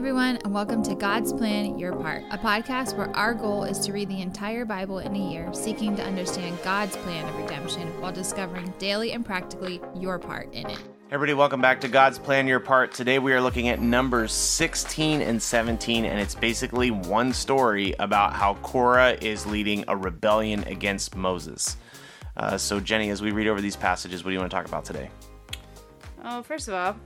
everyone, 0.00 0.38
and 0.44 0.54
welcome 0.54 0.82
to 0.82 0.94
God's 0.94 1.30
Plan 1.30 1.78
Your 1.78 1.94
Part, 1.94 2.24
a 2.30 2.38
podcast 2.38 2.96
where 2.96 3.14
our 3.14 3.34
goal 3.34 3.64
is 3.64 3.78
to 3.80 3.92
read 3.92 4.08
the 4.08 4.22
entire 4.22 4.64
Bible 4.64 5.00
in 5.00 5.14
a 5.14 5.30
year, 5.30 5.52
seeking 5.52 5.94
to 5.96 6.02
understand 6.02 6.58
God's 6.64 6.96
plan 6.96 7.28
of 7.28 7.36
redemption 7.36 7.86
while 8.00 8.10
discovering 8.10 8.72
daily 8.78 9.12
and 9.12 9.26
practically 9.26 9.78
your 9.94 10.18
part 10.18 10.50
in 10.54 10.70
it. 10.70 10.78
Everybody, 11.10 11.34
welcome 11.34 11.60
back 11.60 11.82
to 11.82 11.88
God's 11.88 12.18
Plan 12.18 12.46
Your 12.46 12.60
Part. 12.60 12.94
Today 12.94 13.18
we 13.18 13.34
are 13.34 13.42
looking 13.42 13.68
at 13.68 13.82
Numbers 13.82 14.32
16 14.32 15.20
and 15.20 15.42
17, 15.42 16.06
and 16.06 16.18
it's 16.18 16.34
basically 16.34 16.90
one 16.90 17.34
story 17.34 17.94
about 17.98 18.32
how 18.32 18.54
Korah 18.62 19.18
is 19.20 19.44
leading 19.44 19.84
a 19.86 19.94
rebellion 19.94 20.64
against 20.64 21.14
Moses. 21.14 21.76
Uh, 22.38 22.56
so, 22.56 22.80
Jenny, 22.80 23.10
as 23.10 23.20
we 23.20 23.32
read 23.32 23.48
over 23.48 23.60
these 23.60 23.76
passages, 23.76 24.24
what 24.24 24.30
do 24.30 24.32
you 24.32 24.40
want 24.40 24.50
to 24.50 24.56
talk 24.56 24.66
about 24.66 24.86
today? 24.86 25.10
Oh, 26.24 26.42
first 26.42 26.68
of 26.68 26.74
all, 26.74 26.96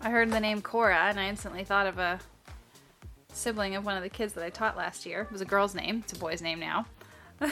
I 0.00 0.10
heard 0.10 0.30
the 0.30 0.38
name 0.38 0.62
Korah 0.62 1.08
and 1.08 1.18
I 1.18 1.28
instantly 1.28 1.64
thought 1.64 1.86
of 1.86 1.98
a 1.98 2.20
sibling 3.32 3.74
of 3.74 3.84
one 3.84 3.96
of 3.96 4.02
the 4.02 4.08
kids 4.08 4.32
that 4.34 4.44
I 4.44 4.50
taught 4.50 4.76
last 4.76 5.04
year. 5.04 5.22
It 5.22 5.32
was 5.32 5.40
a 5.40 5.46
girl's 5.46 5.74
name. 5.74 6.02
It's 6.04 6.12
a 6.12 6.18
boy's 6.18 6.40
name 6.40 6.60
now. 6.60 6.86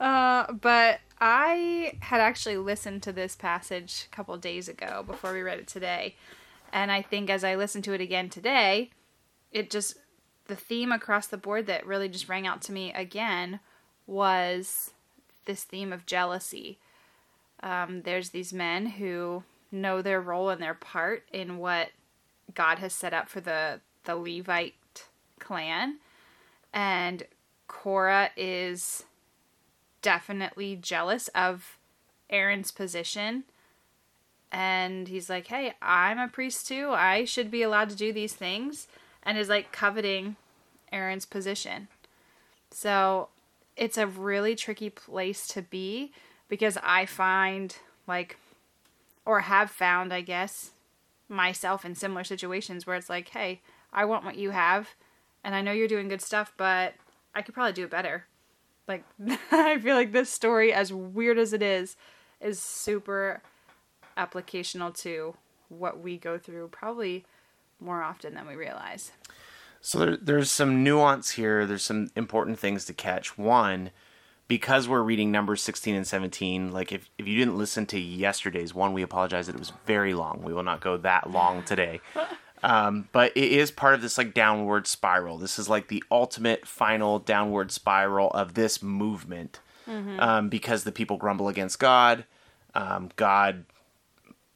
uh, 0.00 0.52
but 0.52 1.00
I 1.20 1.94
had 2.00 2.20
actually 2.20 2.56
listened 2.56 3.02
to 3.02 3.12
this 3.12 3.34
passage 3.34 4.06
a 4.10 4.14
couple 4.14 4.36
days 4.36 4.68
ago 4.68 5.02
before 5.04 5.32
we 5.32 5.42
read 5.42 5.58
it 5.58 5.66
today. 5.66 6.14
And 6.72 6.92
I 6.92 7.02
think 7.02 7.30
as 7.30 7.42
I 7.42 7.56
listened 7.56 7.84
to 7.84 7.92
it 7.92 8.00
again 8.00 8.28
today, 8.28 8.90
it 9.50 9.70
just, 9.70 9.96
the 10.46 10.56
theme 10.56 10.92
across 10.92 11.26
the 11.26 11.36
board 11.36 11.66
that 11.66 11.86
really 11.86 12.08
just 12.08 12.28
rang 12.28 12.46
out 12.46 12.62
to 12.62 12.72
me 12.72 12.92
again 12.92 13.58
was 14.06 14.92
this 15.46 15.64
theme 15.64 15.92
of 15.92 16.06
jealousy. 16.06 16.78
Um, 17.60 18.02
there's 18.02 18.30
these 18.30 18.52
men 18.52 18.86
who 18.86 19.42
know 19.74 20.00
their 20.00 20.20
role 20.20 20.50
and 20.50 20.62
their 20.62 20.74
part 20.74 21.24
in 21.32 21.58
what 21.58 21.90
God 22.54 22.78
has 22.78 22.92
set 22.92 23.12
up 23.12 23.28
for 23.28 23.40
the 23.40 23.80
the 24.04 24.16
Levite 24.16 24.74
clan, 25.38 25.98
and 26.72 27.24
Korah 27.68 28.30
is 28.36 29.04
definitely 30.02 30.76
jealous 30.76 31.28
of 31.28 31.78
Aaron's 32.30 32.70
position. 32.70 33.44
And 34.52 35.08
he's 35.08 35.28
like, 35.28 35.48
"Hey, 35.48 35.74
I'm 35.82 36.18
a 36.18 36.28
priest 36.28 36.68
too. 36.68 36.90
I 36.90 37.24
should 37.24 37.50
be 37.50 37.62
allowed 37.62 37.90
to 37.90 37.96
do 37.96 38.12
these 38.12 38.34
things." 38.34 38.86
And 39.22 39.38
is 39.38 39.48
like 39.48 39.72
coveting 39.72 40.36
Aaron's 40.92 41.26
position. 41.26 41.88
So, 42.70 43.28
it's 43.76 43.96
a 43.96 44.06
really 44.06 44.54
tricky 44.54 44.90
place 44.90 45.46
to 45.48 45.62
be 45.62 46.12
because 46.48 46.78
I 46.82 47.06
find 47.06 47.76
like 48.06 48.38
or 49.24 49.40
have 49.40 49.70
found, 49.70 50.12
I 50.12 50.20
guess, 50.20 50.72
myself 51.28 51.84
in 51.84 51.94
similar 51.94 52.24
situations 52.24 52.86
where 52.86 52.96
it's 52.96 53.10
like, 53.10 53.28
hey, 53.28 53.62
I 53.92 54.04
want 54.04 54.24
what 54.24 54.36
you 54.36 54.50
have, 54.50 54.90
and 55.42 55.54
I 55.54 55.62
know 55.62 55.72
you're 55.72 55.88
doing 55.88 56.08
good 56.08 56.22
stuff, 56.22 56.52
but 56.56 56.94
I 57.34 57.42
could 57.42 57.54
probably 57.54 57.72
do 57.72 57.84
it 57.84 57.90
better. 57.90 58.26
Like, 58.86 59.04
I 59.50 59.78
feel 59.78 59.94
like 59.94 60.12
this 60.12 60.30
story, 60.30 60.72
as 60.72 60.92
weird 60.92 61.38
as 61.38 61.52
it 61.52 61.62
is, 61.62 61.96
is 62.40 62.60
super 62.60 63.40
applicational 64.16 64.96
to 65.02 65.34
what 65.68 66.00
we 66.00 66.16
go 66.16 66.38
through 66.38 66.68
probably 66.68 67.24
more 67.80 68.02
often 68.02 68.34
than 68.34 68.46
we 68.46 68.54
realize. 68.54 69.12
So 69.80 69.98
there, 69.98 70.16
there's 70.16 70.50
some 70.50 70.82
nuance 70.82 71.32
here. 71.32 71.66
There's 71.66 71.82
some 71.82 72.08
important 72.16 72.58
things 72.58 72.84
to 72.86 72.94
catch. 72.94 73.36
One, 73.36 73.90
because 74.48 74.88
we're 74.88 75.02
reading 75.02 75.30
numbers 75.30 75.62
16 75.62 75.94
and 75.94 76.06
17 76.06 76.72
like 76.72 76.92
if, 76.92 77.08
if 77.18 77.26
you 77.26 77.36
didn't 77.36 77.56
listen 77.56 77.86
to 77.86 77.98
yesterday's 77.98 78.74
one 78.74 78.92
we 78.92 79.02
apologize. 79.02 79.46
That 79.46 79.56
it 79.56 79.58
was 79.58 79.72
very 79.86 80.14
long. 80.14 80.42
We 80.42 80.52
will 80.52 80.62
not 80.62 80.80
go 80.80 80.96
that 80.98 81.30
long 81.30 81.62
today. 81.62 82.00
Um, 82.62 83.10
but 83.12 83.32
it 83.36 83.52
is 83.52 83.70
part 83.70 83.92
of 83.92 84.00
this 84.00 84.16
like 84.16 84.32
downward 84.32 84.86
spiral. 84.86 85.36
This 85.36 85.58
is 85.58 85.68
like 85.68 85.88
the 85.88 86.02
ultimate 86.10 86.66
final 86.66 87.18
downward 87.18 87.70
spiral 87.70 88.30
of 88.30 88.54
this 88.54 88.82
movement. 88.82 89.60
Mm-hmm. 89.86 90.18
um, 90.18 90.48
because 90.48 90.84
the 90.84 90.92
people 90.92 91.18
grumble 91.18 91.48
against 91.48 91.78
god. 91.78 92.24
Um, 92.74 93.10
god 93.16 93.66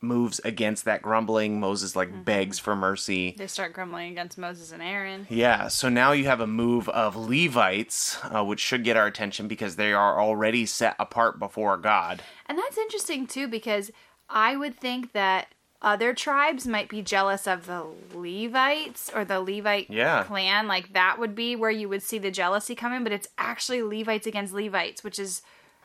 moves 0.00 0.40
against 0.40 0.84
that 0.84 1.02
grumbling. 1.02 1.60
Moses 1.60 1.96
like 1.96 2.08
mm-hmm. 2.08 2.22
begs 2.22 2.58
for 2.58 2.76
mercy. 2.76 3.34
They 3.36 3.46
start 3.46 3.72
grumbling 3.72 4.12
against 4.12 4.38
Moses 4.38 4.72
and 4.72 4.82
Aaron. 4.82 5.26
Yeah, 5.28 5.68
so 5.68 5.88
now 5.88 6.12
you 6.12 6.26
have 6.26 6.40
a 6.40 6.46
move 6.46 6.88
of 6.90 7.16
Levites, 7.16 8.18
uh, 8.24 8.44
which 8.44 8.60
should 8.60 8.84
get 8.84 8.96
our 8.96 9.06
attention 9.06 9.48
because 9.48 9.76
they 9.76 9.92
are 9.92 10.20
already 10.20 10.66
set 10.66 10.94
apart 10.98 11.38
before 11.38 11.76
God. 11.76 12.22
And 12.46 12.58
that's 12.58 12.78
interesting 12.78 13.26
too 13.26 13.48
because 13.48 13.90
I 14.28 14.56
would 14.56 14.76
think 14.78 15.12
that 15.12 15.48
other 15.80 16.12
tribes 16.12 16.66
might 16.66 16.88
be 16.88 17.02
jealous 17.02 17.46
of 17.46 17.66
the 17.66 17.86
Levites 18.12 19.10
or 19.14 19.24
the 19.24 19.40
Levite 19.40 19.88
yeah. 19.88 20.24
clan. 20.24 20.66
Like 20.66 20.92
that 20.92 21.18
would 21.18 21.34
be 21.34 21.54
where 21.54 21.70
you 21.70 21.88
would 21.88 22.02
see 22.02 22.18
the 22.18 22.30
jealousy 22.30 22.74
coming, 22.74 23.04
but 23.04 23.12
it's 23.12 23.28
actually 23.38 23.82
Levites 23.82 24.26
against 24.26 24.52
Levites, 24.52 25.04
which 25.04 25.18
is 25.18 25.42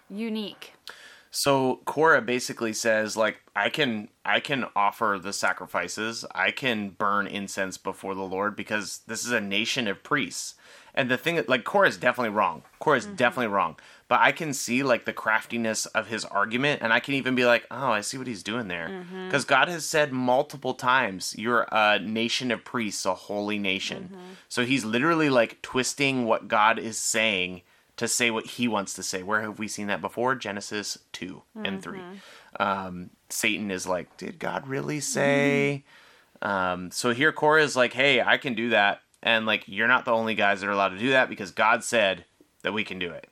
unique. 0.09 0.74
So 1.36 1.82
Korah 1.86 2.22
basically 2.22 2.74
says 2.74 3.18
like 3.18 3.42
I 3.56 3.70
can 3.70 4.10
I 4.24 4.40
can 4.40 4.66
offer 4.76 5.20
the 5.22 5.34
sacrifices. 5.34 6.24
I 6.36 6.52
can 6.52 6.90
burn 6.90 7.26
incense 7.26 7.76
before 7.76 8.14
the 8.14 8.22
Lord 8.22 8.56
because 8.56 9.00
this 9.08 9.26
is 9.26 9.32
a 9.32 9.42
nation 9.42 9.88
of 9.88 10.04
priests. 10.04 10.54
And 10.94 11.10
the 11.10 11.18
thing 11.18 11.44
like 11.48 11.64
Korah 11.64 11.88
is 11.88 11.98
definitely 11.98 12.36
wrong. 12.36 12.62
Korah 12.78 13.00
is 13.00 13.08
mm-hmm. 13.08 13.16
definitely 13.16 13.48
wrong. 13.48 13.78
But 14.08 14.20
I 14.20 14.32
can 14.32 14.54
see 14.54 14.84
like 14.84 15.06
the 15.06 15.12
craftiness 15.12 15.88
of 15.88 16.06
his 16.06 16.24
argument 16.24 16.84
and 16.84 16.94
I 16.94 17.00
can 17.00 17.16
even 17.16 17.34
be 17.34 17.46
like, 17.46 17.66
"Oh, 17.72 17.90
I 17.90 18.02
see 18.02 18.20
what 18.20 18.28
he's 18.28 18.44
doing 18.44 18.68
there." 18.68 18.90
Mm-hmm. 18.90 19.32
Cuz 19.32 19.44
God 19.44 19.70
has 19.70 19.88
said 19.88 20.14
multiple 20.14 20.76
times, 20.76 21.34
"You're 21.36 21.66
a 21.72 21.98
nation 21.98 22.52
of 22.52 22.64
priests, 22.64 23.08
a 23.08 23.16
holy 23.16 23.58
nation." 23.58 24.12
Mm-hmm. 24.14 24.34
So 24.50 24.66
he's 24.66 24.86
literally 24.86 25.32
like 25.32 25.64
twisting 25.64 26.26
what 26.26 26.48
God 26.48 26.78
is 26.78 27.00
saying 27.00 27.64
to 28.03 28.08
say 28.08 28.30
what 28.30 28.46
he 28.46 28.68
wants 28.68 28.94
to 28.94 29.03
say. 29.03 29.24
Where 29.24 29.41
have 29.41 29.59
we 29.59 29.68
seen 29.68 29.88
that 29.88 30.02
before? 30.02 30.36
Genesis 30.36 30.97
2 31.14 31.25
mm-hmm. 31.25 31.66
and 31.66 31.81
3. 31.81 32.00
Mm-hmm. 32.00 32.62
Um, 32.62 33.09
Satan 33.30 33.72
is 33.72 33.88
like, 33.88 34.16
Did 34.18 34.40
God 34.40 34.68
really 34.68 35.00
say? 35.00 35.86
Mm-hmm. 36.42 36.47
Um, 36.47 36.92
so 36.92 37.13
here 37.13 37.31
Korah 37.31 37.63
is 37.63 37.75
like, 37.75 37.94
Hey, 37.94 38.22
I 38.22 38.38
can 38.38 38.53
do 38.53 38.69
that. 38.69 39.02
And 39.22 39.46
like, 39.46 39.63
you're 39.68 39.88
not 39.88 40.03
the 40.06 40.12
only 40.12 40.36
guys 40.36 40.59
that 40.59 40.68
are 40.68 40.74
allowed 40.74 40.90
to 40.90 41.00
do 41.00 41.12
that 41.12 41.30
because 41.30 41.52
God 41.52 41.84
said 41.84 42.25
that 42.62 42.74
we 42.74 42.84
can 42.84 43.00
do 43.00 43.09
it. 43.12 43.28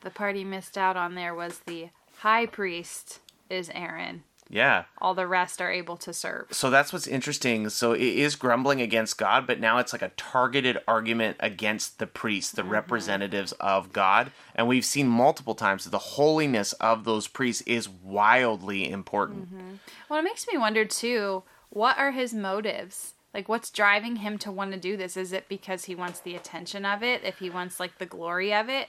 The 0.00 0.10
part 0.10 0.34
he 0.34 0.42
missed 0.42 0.76
out 0.76 0.96
on 0.96 1.14
there 1.14 1.34
was 1.34 1.60
the 1.60 1.90
high 2.18 2.46
priest 2.46 3.20
is 3.48 3.70
Aaron. 3.72 4.24
Yeah. 4.52 4.84
All 4.98 5.14
the 5.14 5.26
rest 5.26 5.62
are 5.62 5.72
able 5.72 5.96
to 5.96 6.12
serve. 6.12 6.48
So 6.50 6.68
that's 6.68 6.92
what's 6.92 7.06
interesting. 7.06 7.70
So 7.70 7.92
it 7.92 8.02
is 8.02 8.36
grumbling 8.36 8.82
against 8.82 9.16
God, 9.16 9.46
but 9.46 9.58
now 9.58 9.78
it's 9.78 9.94
like 9.94 10.02
a 10.02 10.12
targeted 10.16 10.78
argument 10.86 11.38
against 11.40 11.98
the 11.98 12.06
priests, 12.06 12.52
the 12.52 12.60
mm-hmm. 12.60 12.72
representatives 12.72 13.52
of 13.52 13.94
God. 13.94 14.30
And 14.54 14.68
we've 14.68 14.84
seen 14.84 15.08
multiple 15.08 15.54
times 15.54 15.84
that 15.84 15.90
the 15.90 15.98
holiness 15.98 16.74
of 16.74 17.04
those 17.04 17.28
priests 17.28 17.62
is 17.62 17.88
wildly 17.88 18.90
important. 18.90 19.54
Mm-hmm. 19.54 19.74
Well, 20.10 20.20
it 20.20 20.24
makes 20.24 20.46
me 20.46 20.58
wonder 20.58 20.84
too 20.84 21.44
what 21.70 21.96
are 21.96 22.10
his 22.10 22.34
motives? 22.34 23.14
Like, 23.32 23.48
what's 23.48 23.70
driving 23.70 24.16
him 24.16 24.36
to 24.38 24.52
want 24.52 24.72
to 24.72 24.78
do 24.78 24.94
this? 24.98 25.16
Is 25.16 25.32
it 25.32 25.48
because 25.48 25.84
he 25.84 25.94
wants 25.94 26.20
the 26.20 26.36
attention 26.36 26.84
of 26.84 27.02
it? 27.02 27.24
If 27.24 27.38
he 27.38 27.48
wants, 27.48 27.80
like, 27.80 27.96
the 27.96 28.04
glory 28.04 28.52
of 28.52 28.68
it? 28.68 28.88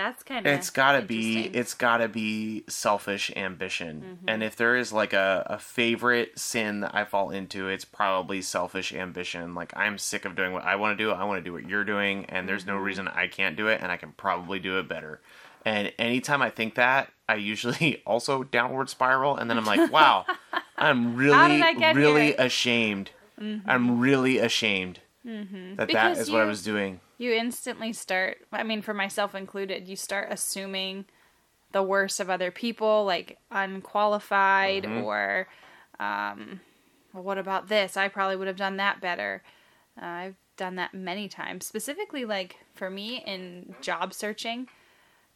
That's 0.00 0.22
kind 0.22 0.46
of 0.46 0.52
it's 0.52 0.70
gotta 0.70 1.02
be 1.02 1.42
it's 1.52 1.74
gotta 1.74 2.08
be 2.08 2.64
selfish 2.68 3.30
ambition 3.36 4.00
mm-hmm. 4.00 4.28
and 4.28 4.42
if 4.42 4.56
there 4.56 4.76
is 4.76 4.92
like 4.92 5.12
a, 5.12 5.46
a 5.48 5.58
favorite 5.58 6.38
sin 6.38 6.80
that 6.80 6.94
i 6.94 7.04
fall 7.04 7.30
into 7.30 7.68
it's 7.68 7.84
probably 7.84 8.40
selfish 8.40 8.94
ambition 8.94 9.54
like 9.54 9.72
i'm 9.76 9.98
sick 9.98 10.24
of 10.24 10.34
doing 10.34 10.52
what 10.52 10.64
i 10.64 10.74
want 10.74 10.96
to 10.96 11.04
do 11.04 11.10
i 11.10 11.22
want 11.24 11.38
to 11.38 11.44
do 11.44 11.52
what 11.52 11.68
you're 11.68 11.84
doing 11.84 12.24
and 12.26 12.48
there's 12.48 12.62
mm-hmm. 12.62 12.76
no 12.76 12.78
reason 12.78 13.08
i 13.08 13.26
can't 13.26 13.56
do 13.56 13.66
it 13.66 13.80
and 13.82 13.92
i 13.92 13.96
can 13.96 14.12
probably 14.12 14.58
do 14.58 14.78
it 14.78 14.88
better 14.88 15.20
and 15.66 15.92
anytime 15.98 16.40
i 16.40 16.48
think 16.48 16.76
that 16.76 17.12
i 17.28 17.34
usually 17.34 18.02
also 18.06 18.42
downward 18.42 18.88
spiral 18.88 19.36
and 19.36 19.50
then 19.50 19.58
i'm 19.58 19.66
like 19.66 19.92
wow 19.92 20.24
i'm 20.78 21.14
really 21.14 21.62
really 21.94 22.26
here? 22.26 22.36
ashamed 22.38 23.10
mm-hmm. 23.38 23.68
i'm 23.68 24.00
really 24.00 24.38
ashamed 24.38 25.00
mm-hmm. 25.26 25.74
that 25.74 25.88
because 25.88 26.16
that 26.16 26.22
is 26.22 26.28
you... 26.28 26.34
what 26.34 26.42
i 26.42 26.46
was 26.46 26.62
doing 26.62 27.00
you 27.20 27.34
instantly 27.34 27.92
start 27.92 28.38
i 28.50 28.62
mean 28.62 28.80
for 28.80 28.94
myself 28.94 29.34
included 29.34 29.86
you 29.86 29.94
start 29.94 30.28
assuming 30.30 31.04
the 31.72 31.82
worst 31.82 32.18
of 32.18 32.30
other 32.30 32.50
people 32.50 33.04
like 33.04 33.38
unqualified 33.52 34.84
mm-hmm. 34.84 35.04
or 35.04 35.46
um, 36.00 36.60
well, 37.12 37.22
what 37.22 37.38
about 37.38 37.68
this 37.68 37.96
i 37.96 38.08
probably 38.08 38.36
would 38.36 38.48
have 38.48 38.56
done 38.56 38.78
that 38.78 39.00
better 39.00 39.42
uh, 40.00 40.06
i've 40.06 40.36
done 40.56 40.76
that 40.76 40.94
many 40.94 41.28
times 41.28 41.66
specifically 41.66 42.24
like 42.24 42.56
for 42.74 42.90
me 42.90 43.22
in 43.26 43.74
job 43.80 44.12
searching 44.12 44.66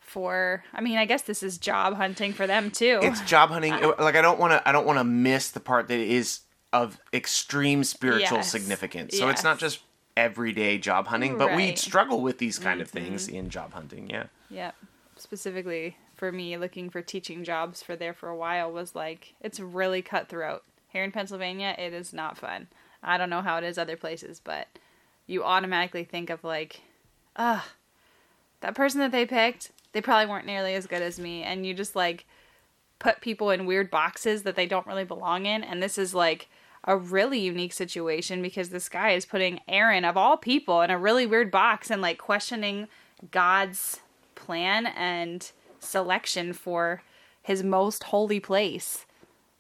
for 0.01 0.65
i 0.73 0.81
mean 0.81 0.99
i 0.99 1.05
guess 1.05 1.23
this 1.23 1.43
is 1.43 1.57
job 1.59 1.95
hunting 1.95 2.33
for 2.33 2.47
them 2.47 2.71
too 2.71 2.99
it's 3.03 3.21
job 3.23 3.51
hunting 3.51 3.73
uh, 3.73 3.95
like 3.99 4.17
i 4.17 4.23
don't 4.23 4.39
want 4.39 4.53
to 4.53 4.69
i 4.69 4.73
don't 4.73 4.87
want 4.87 4.99
to 4.99 5.05
miss 5.05 5.51
the 5.51 5.61
part 5.61 5.89
that 5.89 5.99
is 5.99 6.41
of 6.73 6.99
extreme 7.13 7.85
spiritual 7.85 8.39
yes. 8.39 8.51
significance 8.51 9.17
so 9.17 9.27
yes. 9.27 9.35
it's 9.35 9.45
not 9.45 9.59
just 9.59 9.81
everyday 10.17 10.79
job 10.79 11.07
hunting, 11.07 11.37
but 11.39 11.49
right. 11.49 11.57
we 11.57 11.77
struggle 11.77 12.21
with 12.21 12.39
these 12.39 12.59
kind 12.59 12.81
mm-hmm. 12.81 12.83
of 12.83 12.91
things 12.91 13.29
in 13.29 13.51
job 13.51 13.73
hunting. 13.73 14.09
Yeah. 14.09 14.25
Yep. 14.51 14.75
Specifically 15.17 15.97
for 16.15 16.31
me, 16.33 16.57
looking 16.57 16.91
for 16.91 17.03
teaching 17.03 17.45
jobs 17.45 17.83
for 17.83 17.97
there 17.97 18.15
for 18.15 18.29
a 18.29 18.37
while 18.37 18.71
was 18.71 18.95
like 18.95 19.35
it's 19.41 19.61
really 19.61 20.03
cutthroat. 20.03 20.63
Here 20.89 21.05
in 21.05 21.13
Pennsylvania, 21.13 21.75
it 21.77 21.93
is 21.93 22.13
not 22.13 22.39
fun. 22.39 22.69
I 23.03 23.19
don't 23.19 23.31
know 23.31 23.43
how 23.43 23.59
it 23.59 23.65
is 23.65 23.79
other 23.79 23.97
places, 23.97 24.41
but 24.43 24.69
you 25.27 25.43
automatically 25.43 26.05
think 26.05 26.31
of 26.31 26.45
like, 26.45 26.83
ah, 27.37 27.69
that 28.61 28.75
person 28.75 29.01
that 29.01 29.13
they 29.13 29.27
picked, 29.27 29.73
they 29.93 30.01
probably 30.01 30.31
weren't 30.31 30.47
nearly 30.47 30.75
as 30.75 30.87
good 30.87 31.03
as 31.03 31.19
me, 31.19 31.43
and 31.43 31.67
you 31.67 31.75
just 31.75 31.97
like 31.97 32.27
put 32.99 33.21
people 33.21 33.51
in 33.51 33.67
weird 33.67 33.91
boxes 33.91 34.45
that 34.45 34.57
they 34.57 34.67
don't 34.67 34.87
really 34.87 35.05
belong 35.05 35.47
in, 35.47 35.65
and 35.65 35.83
this 35.83 35.99
is 35.99 36.15
like 36.15 36.49
a 36.85 36.97
really 36.97 37.39
unique 37.39 37.73
situation 37.73 38.43
because 38.43 38.69
this 38.69 38.89
guy 38.89 39.11
is 39.11 39.25
putting 39.25 39.61
Aaron 39.67 40.05
of 40.05 40.17
all 40.17 40.37
people 40.37 40.83
in 40.83 40.91
a 40.91 40.99
really 40.99 41.27
weird 41.27 41.51
box 41.51 41.91
and 41.91 42.03
like 42.03 42.19
questioning 42.19 42.89
God's 43.31 44.01
plan 44.35 44.87
and 44.87 45.51
selection 45.81 46.53
for 46.53 47.03
his 47.43 47.63
most 47.63 48.05
holy 48.05 48.41
place. 48.41 49.07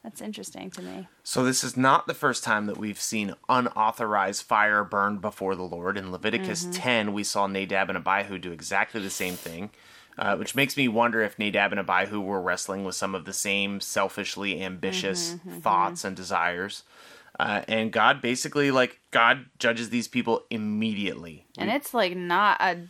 That's 0.03 0.21
interesting 0.21 0.71
to 0.73 0.83
me. 0.83 1.09
So 1.23 1.45
this 1.45 1.65
is 1.65 1.79
not 1.79 2.07
the 2.07 2.13
first 2.13 2.45
time 2.45 2.67
that 2.67 2.77
we've 2.77 3.01
seen 3.01 3.35
unauthorized 3.49 4.43
fire 4.43 4.85
burned 4.85 5.23
before 5.23 5.55
the 5.55 5.63
Lord. 5.63 5.97
In 5.97 6.13
Leviticus 6.13 6.65
mm-hmm. 6.65 6.73
10, 6.73 7.13
we 7.15 7.25
saw 7.25 7.47
Nadab 7.47 7.89
and 7.89 7.97
Abihu 7.97 8.39
do 8.39 8.53
exactly 8.53 9.01
the 9.01 9.09
same 9.09 9.33
thing, 9.33 9.71
uh, 10.19 10.37
which 10.37 10.55
makes 10.55 10.77
me 10.77 10.89
wonder 10.89 11.23
if 11.23 11.39
Nadab 11.39 11.73
and 11.73 11.81
Abihu 11.81 12.21
were 12.21 12.43
wrestling 12.43 12.85
with 12.85 12.95
some 12.95 13.15
of 13.15 13.25
the 13.25 13.33
same 13.33 13.81
selfishly 13.81 14.63
ambitious 14.63 15.33
mm-hmm, 15.33 15.49
mm-hmm, 15.49 15.61
thoughts 15.61 16.05
and 16.05 16.15
desires. 16.15 16.83
Uh, 17.39 17.63
and 17.67 17.93
God 17.93 18.23
basically, 18.23 18.71
like, 18.71 19.01
God 19.11 19.47
judges 19.59 19.91
these 19.91 20.07
people 20.07 20.45
immediately. 20.51 21.47
And 21.59 21.71
it's 21.71 21.93
like 21.93 22.17
not 22.17 22.61
a. 22.61 22.89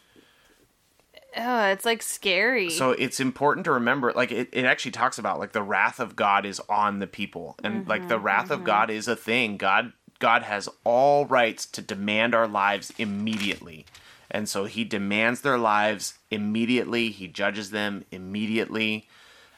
Oh, 1.36 1.64
it's 1.66 1.84
like 1.84 2.02
scary. 2.02 2.70
So 2.70 2.92
it's 2.92 3.18
important 3.18 3.64
to 3.64 3.72
remember, 3.72 4.12
like 4.12 4.30
it, 4.30 4.50
it 4.52 4.64
actually 4.66 4.92
talks 4.92 5.18
about 5.18 5.40
like 5.40 5.52
the 5.52 5.62
wrath 5.62 5.98
of 5.98 6.14
God 6.14 6.46
is 6.46 6.60
on 6.68 7.00
the 7.00 7.08
people, 7.08 7.56
and 7.64 7.88
like 7.88 8.06
the 8.06 8.20
wrath 8.20 8.50
of 8.52 8.62
God 8.62 8.88
is 8.88 9.08
a 9.08 9.16
thing. 9.16 9.56
God 9.56 9.92
God 10.20 10.42
has 10.42 10.68
all 10.84 11.26
rights 11.26 11.66
to 11.66 11.82
demand 11.82 12.36
our 12.36 12.46
lives 12.46 12.92
immediately, 12.98 13.84
and 14.30 14.48
so 14.48 14.66
He 14.66 14.84
demands 14.84 15.40
their 15.40 15.58
lives 15.58 16.18
immediately. 16.30 17.10
He 17.10 17.26
judges 17.26 17.70
them 17.70 18.04
immediately, 18.12 19.08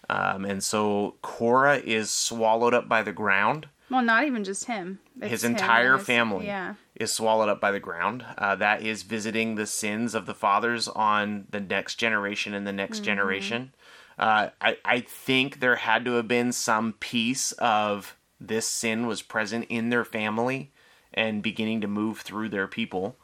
um, 0.08 0.46
and 0.46 0.64
so 0.64 1.16
Korah 1.20 1.76
is 1.84 2.08
swallowed 2.10 2.72
up 2.72 2.88
by 2.88 3.02
the 3.02 3.12
ground. 3.12 3.68
Well, 3.90 4.02
not 4.02 4.24
even 4.24 4.44
just 4.44 4.64
him. 4.66 4.98
It's 5.20 5.30
His 5.30 5.44
entire 5.44 5.96
his- 5.98 6.06
family 6.06 6.46
Yeah. 6.46 6.74
is 6.94 7.12
swallowed 7.12 7.48
up 7.48 7.60
by 7.60 7.70
the 7.72 7.80
ground. 7.80 8.24
Uh, 8.36 8.54
that 8.56 8.82
is 8.82 9.02
visiting 9.02 9.54
the 9.54 9.66
sins 9.66 10.14
of 10.14 10.26
the 10.26 10.34
fathers 10.34 10.88
on 10.88 11.46
the 11.50 11.60
next 11.60 11.96
generation 11.96 12.52
and 12.54 12.66
the 12.66 12.72
next 12.72 13.00
generation. 13.00 13.72
Uh, 14.18 14.48
I, 14.60 14.78
I 14.84 15.00
think 15.00 15.60
there 15.60 15.76
had 15.76 16.04
to 16.06 16.12
have 16.14 16.26
been 16.28 16.50
some 16.52 16.94
piece 16.94 17.52
of 17.52 18.16
this 18.40 18.66
sin 18.66 19.06
was 19.06 19.22
present 19.22 19.66
in 19.68 19.90
their 19.90 20.04
family 20.04 20.72
and 21.14 21.42
beginning 21.42 21.80
to 21.82 21.86
move 21.88 22.20
through 22.20 22.48
their 22.48 22.66
people. 22.66 23.16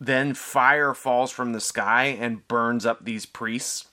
Then 0.00 0.34
fire 0.34 0.92
falls 0.94 1.30
from 1.30 1.52
the 1.52 1.60
sky 1.60 2.04
and 2.06 2.46
burns 2.48 2.84
up 2.84 3.04
these 3.04 3.26
priests. 3.26 3.88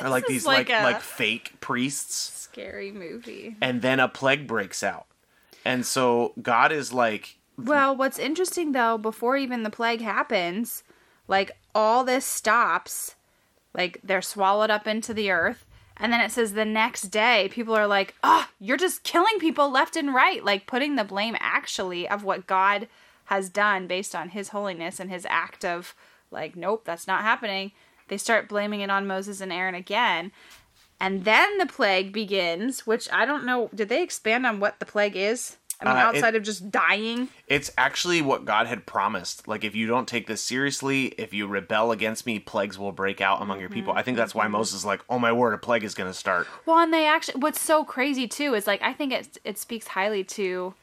Or 0.00 0.08
like 0.08 0.26
these 0.26 0.46
like 0.46 0.68
like 0.68 0.82
like 0.82 1.00
fake 1.00 1.54
priests 1.60 2.48
Scary 2.50 2.90
movie. 2.92 3.56
and 3.60 3.82
then 3.82 4.00
a 4.00 4.08
plague 4.08 4.46
breaks 4.46 4.82
out. 4.82 5.06
And 5.64 5.84
so 5.84 6.32
God 6.40 6.72
is 6.72 6.92
like, 6.92 7.36
Well, 7.58 7.94
what's 7.94 8.18
interesting 8.18 8.72
though, 8.72 8.98
before 8.98 9.36
even 9.36 9.62
the 9.62 9.70
plague 9.70 10.00
happens, 10.00 10.82
like 11.28 11.52
all 11.74 12.02
this 12.04 12.24
stops, 12.24 13.16
like 13.74 14.00
they're 14.02 14.22
swallowed 14.22 14.70
up 14.70 14.86
into 14.86 15.14
the 15.14 15.30
earth, 15.30 15.64
and 15.96 16.12
then 16.12 16.20
it 16.20 16.32
says 16.32 16.52
the 16.54 16.64
next 16.64 17.02
day, 17.04 17.48
people 17.52 17.76
are 17.76 17.86
like, 17.86 18.14
"Oh, 18.24 18.48
you're 18.58 18.76
just 18.78 19.02
killing 19.02 19.38
people 19.38 19.70
left 19.70 19.96
and 19.96 20.14
right," 20.14 20.44
like 20.44 20.66
putting 20.66 20.96
the 20.96 21.04
blame 21.04 21.36
actually 21.38 22.08
of 22.08 22.24
what 22.24 22.46
God 22.46 22.88
has 23.26 23.48
done 23.48 23.86
based 23.86 24.14
on 24.14 24.30
His 24.30 24.48
holiness 24.48 24.98
and 24.98 25.10
His 25.10 25.26
act 25.28 25.64
of 25.64 25.94
like, 26.30 26.56
nope, 26.56 26.84
that's 26.84 27.06
not 27.06 27.22
happening. 27.22 27.72
They 28.10 28.18
start 28.18 28.48
blaming 28.48 28.82
it 28.82 28.90
on 28.90 29.06
Moses 29.06 29.40
and 29.40 29.50
Aaron 29.50 29.74
again. 29.74 30.32
And 31.00 31.24
then 31.24 31.56
the 31.56 31.64
plague 31.64 32.12
begins, 32.12 32.86
which 32.86 33.10
I 33.10 33.24
don't 33.24 33.46
know. 33.46 33.70
Did 33.74 33.88
they 33.88 34.02
expand 34.02 34.44
on 34.44 34.60
what 34.60 34.78
the 34.80 34.84
plague 34.84 35.16
is? 35.16 35.56
I 35.80 35.86
mean, 35.86 35.96
Uh, 35.96 35.98
it- 35.98 36.02
outside 36.16 36.34
of 36.34 36.42
just 36.42 36.70
dying. 36.70 37.28
it's 37.46 37.70
actually 37.78 38.20
what 38.20 38.44
God 38.44 38.66
had 38.66 38.84
promised. 38.84 39.48
Like, 39.48 39.64
if 39.64 39.74
you 39.74 39.86
don't 39.86 40.06
take 40.06 40.26
this 40.26 40.42
seriously, 40.44 41.06
if 41.16 41.32
you 41.32 41.46
rebel 41.46 41.90
against 41.90 42.26
me, 42.26 42.38
plagues 42.38 42.78
will 42.78 42.92
break 42.92 43.22
out 43.22 43.40
among 43.40 43.60
your 43.60 43.70
people. 43.70 43.94
I 43.94 44.02
think 44.02 44.18
that's 44.18 44.34
why 44.34 44.46
Moses 44.46 44.74
is 44.80 44.84
like, 44.84 45.00
oh 45.08 45.18
my 45.18 45.32
word, 45.32 45.54
a 45.54 45.58
plague 45.58 45.82
is 45.84 45.94
going 45.94 46.10
to 46.10 46.14
start. 46.18 46.46
Well, 46.66 46.78
and 46.80 46.92
they 46.92 47.06
actually 47.06 47.40
what's 47.40 47.62
so 47.62 47.82
crazy 47.82 48.28
too 48.28 48.52
is 48.54 48.66
like 48.66 48.82
I 48.82 48.92
think 48.92 49.14
it 49.14 49.38
it 49.42 49.56
speaks 49.56 49.86
highly 49.86 50.22
to 50.24 50.74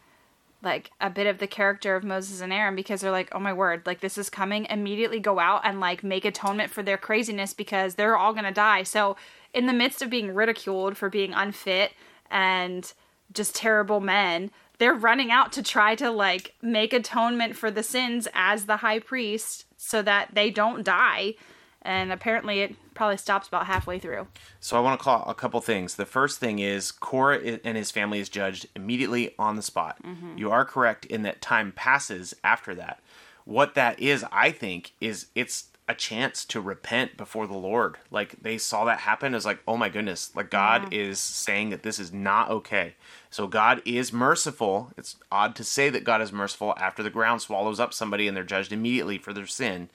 like 0.62 0.92
a 1.00 1.09
bit 1.09 1.27
of 1.27 1.38
the 1.38 1.48
character 1.48 1.95
of 1.95 2.04
Moses 2.04 2.42
and 2.42 2.51
Aaron 2.51 2.75
because 2.75 3.01
they're 3.01 3.12
like, 3.12 3.30
"Oh 3.31 3.39
my 3.39 3.54
word, 3.54 3.83
like 3.86 4.00
this 4.00 4.18
is 4.18 4.30
coming. 4.30 4.65
Immediately 4.65 5.19
go 5.19 5.39
out 5.39 5.62
and 5.63 5.80
like 5.80 6.04
make 6.04 6.25
atonement 6.25 6.71
for 6.71 6.83
their 6.83 6.98
craziness 6.98 7.54
because 7.54 7.95
they're 7.95 8.18
all 8.18 8.33
to 8.45 8.51
die." 8.51 8.83
So, 8.83 9.18
in 9.54 9.65
the 9.65 9.74
midst 9.74 10.01
of 10.01 10.09
being 10.09 10.33
ridiculed 10.33 10.98
for 10.98 11.09
being 11.09 11.33
unfit 11.33 11.94
and 12.30 12.92
just 13.33 13.56
terrible 13.56 14.00
men, 14.00 14.51
they're 14.77 14.94
running 14.94 15.31
out 15.31 15.51
to 15.54 15.63
try 15.63 15.95
to 15.95 16.09
like 16.09 16.56
make 16.62 16.94
atonement 16.94 17.56
for 17.56 17.71
the 17.71 17.83
sins 17.83 18.27
as 18.33 18.65
the 18.65 18.77
high 18.77 19.00
priest 19.00 19.65
so 19.77 20.01
that 20.01 20.30
they 20.33 20.50
don't 20.50 20.83
die. 20.83 21.36
And 21.81 22.12
apparently 22.12 22.62
it 22.62 22.75
probably 22.94 23.18
stops 23.18 23.47
about 23.47 23.68
halfway 23.68 24.00
through. 24.00 24.27
So 24.59 24.77
I 24.77 24.81
want 24.81 25.00
to 25.00 25.03
call 25.03 25.24
a 25.27 25.33
couple 25.33 25.62
things. 25.62 25.95
The 25.95 26.06
first 26.06 26.39
thing 26.39 26.59
is 26.59 26.91
Korah 26.91 27.59
and 27.63 27.77
his 27.77 27.91
family 27.91 28.19
is 28.19 28.29
judged 28.29 28.68
immediately 28.75 29.33
on 29.39 29.56
the 29.56 29.62
spot. 29.62 29.97
Mm-hmm. 30.03 30.38
You 30.38 30.51
are 30.51 30.65
correct 30.65 31.06
in 31.06 31.21
that 31.24 31.41
time 31.41 31.71
passes 31.71 32.33
after 32.44 32.75
that. 32.75 33.00
What 33.45 33.75
that 33.75 34.00
is, 34.00 34.25
I 34.31 34.51
think, 34.51 34.94
is 35.00 35.27
it's 35.33 35.69
a 35.89 35.95
chance 35.95 36.44
to 36.44 36.59
repent 36.59 37.15
before 37.15 37.47
the 37.47 37.56
Lord. 37.56 37.95
Like 38.12 38.35
they 38.41 38.57
saw 38.57 38.83
that 38.85 39.00
happen 39.00 39.33
as 39.33 39.45
like, 39.45 39.59
oh 39.65 39.77
my 39.77 39.88
goodness, 39.88 40.35
like 40.35 40.50
God 40.50 40.94
is 40.94 41.18
saying 41.18 41.69
that 41.69 41.83
this 41.83 41.97
is 41.97 42.12
not 42.12 42.50
okay. 42.50 42.95
So 43.29 43.47
God 43.47 43.81
is 43.85 44.12
merciful. 44.12 44.91
It's 44.97 45.15
odd 45.31 45.56
to 45.56 45.63
say 45.63 45.89
that 45.89 46.03
God 46.03 46.21
is 46.21 46.33
merciful 46.33 46.74
after 46.77 47.01
the 47.01 47.09
ground 47.09 47.41
swallows 47.41 47.79
up 47.79 47.94
somebody 47.94 48.27
and 48.27 48.35
they're 48.35 48.44
judged 48.44 48.74
immediately 48.74 49.18
for 49.18 49.31
their 49.31 49.47
sin 49.47 49.89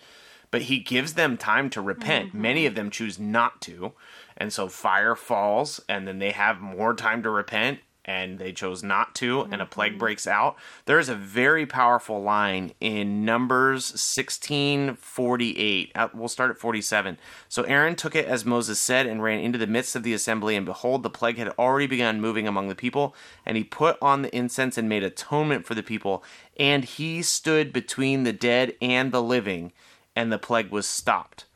but 0.52 0.62
he 0.62 0.78
gives 0.78 1.14
them 1.14 1.36
time 1.36 1.68
to 1.70 1.80
repent. 1.80 2.32
Many 2.32 2.66
of 2.66 2.76
them 2.76 2.90
choose 2.90 3.18
not 3.18 3.60
to. 3.62 3.94
And 4.36 4.52
so 4.52 4.68
fire 4.68 5.16
falls, 5.16 5.80
and 5.88 6.06
then 6.06 6.20
they 6.20 6.30
have 6.30 6.60
more 6.60 6.94
time 6.94 7.24
to 7.24 7.30
repent, 7.30 7.80
and 8.04 8.38
they 8.38 8.52
chose 8.52 8.82
not 8.82 9.14
to, 9.14 9.42
and 9.50 9.62
a 9.62 9.66
plague 9.66 9.98
breaks 9.98 10.26
out. 10.26 10.56
There 10.86 10.98
is 10.98 11.08
a 11.08 11.14
very 11.14 11.64
powerful 11.64 12.20
line 12.20 12.72
in 12.80 13.24
Numbers 13.24 13.92
1648. 13.92 15.92
Uh, 15.94 16.08
We'll 16.12 16.28
start 16.28 16.50
at 16.50 16.58
47. 16.58 17.16
So 17.48 17.62
Aaron 17.62 17.94
took 17.94 18.14
it 18.14 18.26
as 18.26 18.44
Moses 18.44 18.78
said 18.78 19.06
and 19.06 19.22
ran 19.22 19.38
into 19.38 19.58
the 19.58 19.66
midst 19.66 19.96
of 19.96 20.02
the 20.02 20.14
assembly, 20.14 20.56
and 20.56 20.66
behold, 20.66 21.02
the 21.02 21.10
plague 21.10 21.38
had 21.38 21.48
already 21.50 21.86
begun 21.86 22.20
moving 22.20 22.48
among 22.48 22.68
the 22.68 22.74
people. 22.74 23.14
And 23.46 23.56
he 23.56 23.64
put 23.64 23.96
on 24.02 24.22
the 24.22 24.36
incense 24.36 24.76
and 24.76 24.88
made 24.88 25.04
atonement 25.04 25.64
for 25.64 25.74
the 25.74 25.82
people. 25.82 26.22
And 26.58 26.84
he 26.84 27.22
stood 27.22 27.72
between 27.72 28.24
the 28.24 28.34
dead 28.34 28.74
and 28.82 29.12
the 29.12 29.22
living 29.22 29.72
and 30.14 30.32
the 30.32 30.38
plague 30.38 30.70
was 30.70 30.86
stopped. 30.86 31.46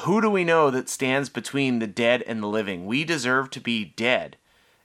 Who 0.00 0.20
do 0.20 0.28
we 0.28 0.44
know 0.44 0.70
that 0.70 0.88
stands 0.88 1.28
between 1.30 1.78
the 1.78 1.86
dead 1.86 2.22
and 2.26 2.42
the 2.42 2.46
living? 2.46 2.84
We 2.84 3.04
deserve 3.04 3.48
to 3.50 3.60
be 3.60 3.86
dead, 3.96 4.36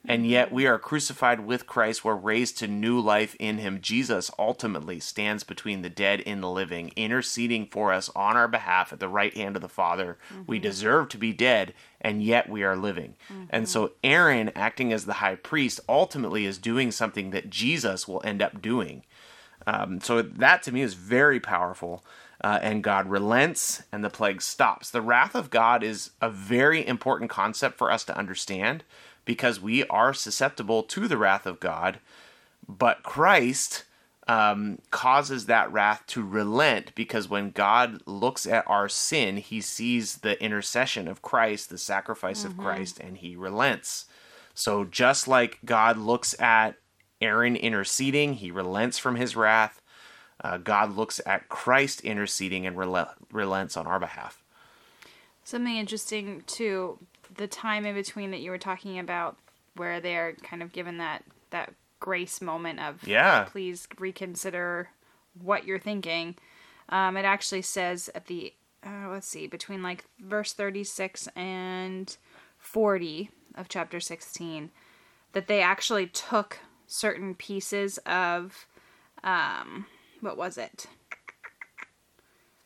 and 0.05 0.25
yet 0.25 0.51
we 0.51 0.65
are 0.65 0.79
crucified 0.79 1.41
with 1.41 1.67
Christ. 1.67 2.05
We're 2.05 2.15
raised 2.15 2.57
to 2.59 2.67
new 2.67 2.99
life 2.99 3.35
in 3.39 3.57
Him. 3.57 3.79
Jesus 3.81 4.31
ultimately 4.39 5.01
stands 5.01 5.43
between 5.43 5.81
the 5.81 5.89
dead 5.89 6.23
and 6.25 6.41
the 6.41 6.49
living, 6.49 6.91
interceding 6.95 7.67
for 7.67 7.91
us 7.91 8.09
on 8.15 8.37
our 8.37 8.47
behalf 8.47 8.93
at 8.93 8.99
the 9.01 9.09
right 9.09 9.35
hand 9.35 9.57
of 9.57 9.61
the 9.61 9.69
Father. 9.69 10.17
We 10.47 10.59
deserve 10.59 11.09
to 11.09 11.17
be 11.17 11.33
dead, 11.33 11.73
and 11.99 12.23
yet 12.23 12.47
we 12.49 12.63
are 12.63 12.75
living. 12.77 13.15
And 13.49 13.67
so 13.67 13.91
Aaron, 14.03 14.51
acting 14.55 14.93
as 14.93 15.05
the 15.05 15.13
high 15.13 15.35
priest, 15.35 15.81
ultimately 15.89 16.45
is 16.45 16.57
doing 16.57 16.91
something 16.91 17.31
that 17.31 17.49
Jesus 17.49 18.07
will 18.07 18.21
end 18.23 18.41
up 18.41 18.61
doing. 18.61 19.03
Um, 19.65 20.01
so 20.01 20.21
that 20.21 20.63
to 20.63 20.71
me 20.73 20.81
is 20.81 20.93
very 20.93 21.39
powerful. 21.39 22.03
Uh, 22.43 22.59
and 22.61 22.83
God 22.83 23.07
relents 23.07 23.83
and 23.91 24.03
the 24.03 24.09
plague 24.09 24.41
stops. 24.41 24.89
The 24.89 25.01
wrath 25.01 25.33
of 25.33 25.49
God 25.49 25.81
is 25.81 26.11
a 26.21 26.29
very 26.29 26.85
important 26.85 27.29
concept 27.29 27.77
for 27.77 27.89
us 27.89 28.03
to 28.03 28.17
understand 28.17 28.83
because 29.23 29.61
we 29.61 29.85
are 29.85 30.13
susceptible 30.13 30.83
to 30.83 31.07
the 31.07 31.17
wrath 31.17 31.45
of 31.45 31.61
God, 31.61 31.99
but 32.67 33.01
Christ 33.03 33.85
um, 34.27 34.79
causes 34.91 35.45
that 35.45 35.71
wrath 35.71 36.03
to 36.07 36.23
relent 36.23 36.95
because 36.95 37.29
when 37.29 37.51
God 37.51 38.01
looks 38.05 38.45
at 38.45 38.67
our 38.67 38.87
sin, 38.87 39.37
he 39.37 39.59
sees 39.59 40.17
the 40.17 40.41
intercession 40.41 41.07
of 41.07 41.21
Christ, 41.21 41.69
the 41.69 41.77
sacrifice 41.77 42.45
of 42.45 42.57
Christ, 42.57 42.99
and 42.99 43.17
he 43.17 43.35
relents. 43.35 44.05
So 44.53 44.85
just 44.85 45.27
like 45.27 45.59
God 45.65 45.97
looks 45.97 46.39
at 46.39 46.75
Aaron 47.19 47.55
interceding, 47.55 48.35
he 48.35 48.51
relents 48.51 48.97
from 48.97 49.15
his 49.15 49.35
wrath. 49.35 49.81
Uh, 50.41 50.57
God 50.57 50.95
looks 50.95 51.19
at 51.25 51.49
Christ 51.49 52.01
interceding 52.01 52.65
and 52.65 52.77
rel- 52.77 53.13
relents 53.31 53.77
on 53.77 53.87
our 53.87 53.99
behalf. 53.99 54.43
Something 55.43 55.75
interesting 55.77 56.43
too, 56.47 56.97
the 57.35 57.47
time 57.47 57.85
in 57.85 57.95
between 57.95 58.31
that 58.31 58.39
you 58.39 58.51
were 58.51 58.57
talking 58.57 58.99
about, 58.99 59.37
where 59.75 59.99
they're 59.99 60.33
kind 60.43 60.61
of 60.61 60.71
given 60.71 60.97
that 60.97 61.23
that 61.49 61.73
grace 61.99 62.41
moment 62.41 62.79
of 62.79 63.07
Yeah. 63.07 63.45
please 63.45 63.87
reconsider 63.97 64.89
what 65.41 65.65
you're 65.65 65.79
thinking. 65.79 66.35
Um, 66.89 67.15
it 67.17 67.23
actually 67.25 67.61
says 67.61 68.09
at 68.13 68.25
the 68.27 68.53
uh, 68.85 69.07
let's 69.09 69.27
see 69.27 69.47
between 69.47 69.81
like 69.81 70.03
verse 70.19 70.51
36 70.53 71.27
and 71.35 72.15
40 72.57 73.29
of 73.55 73.69
chapter 73.69 73.99
16 74.01 74.69
that 75.31 75.47
they 75.47 75.61
actually 75.61 76.07
took 76.07 76.59
certain 76.87 77.33
pieces 77.35 77.97
of 77.99 78.67
um 79.23 79.85
what 80.23 80.37
was 80.37 80.57
it 80.57 80.85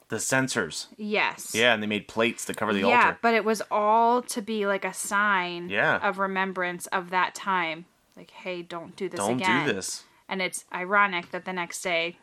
The 0.09 0.19
censers. 0.19 0.87
yes 0.97 1.53
Yeah, 1.53 1.73
and 1.73 1.83
they 1.83 1.87
made 1.87 2.07
plates 2.07 2.45
to 2.45 2.53
cover 2.53 2.73
the 2.73 2.79
yeah 2.81 3.05
altar. 3.07 3.17
but 3.21 3.33
it 3.33 3.43
was 3.43 3.61
all 3.69 4.21
to 4.23 4.41
be 4.41 4.65
like 4.65 4.85
a 4.85 4.93
sign 4.93 5.69
Yeah. 5.69 5.97
of 6.07 6.17
remembrance 6.19 6.87
of 6.87 7.09
that 7.09 7.35
time 7.35 7.85
like 8.15 8.31
hey 8.31 8.61
don't 8.61 8.95
do 8.95 9.09
this 9.09 9.19
Don't 9.19 9.41
again 9.41 9.65
do 9.67 9.73
this. 9.73 10.03
and 10.29 10.41
it's 10.41 10.65
ironic 10.73 11.31
that 11.31 11.45
the 11.45 11.53
next 11.53 11.81
day 11.81 12.17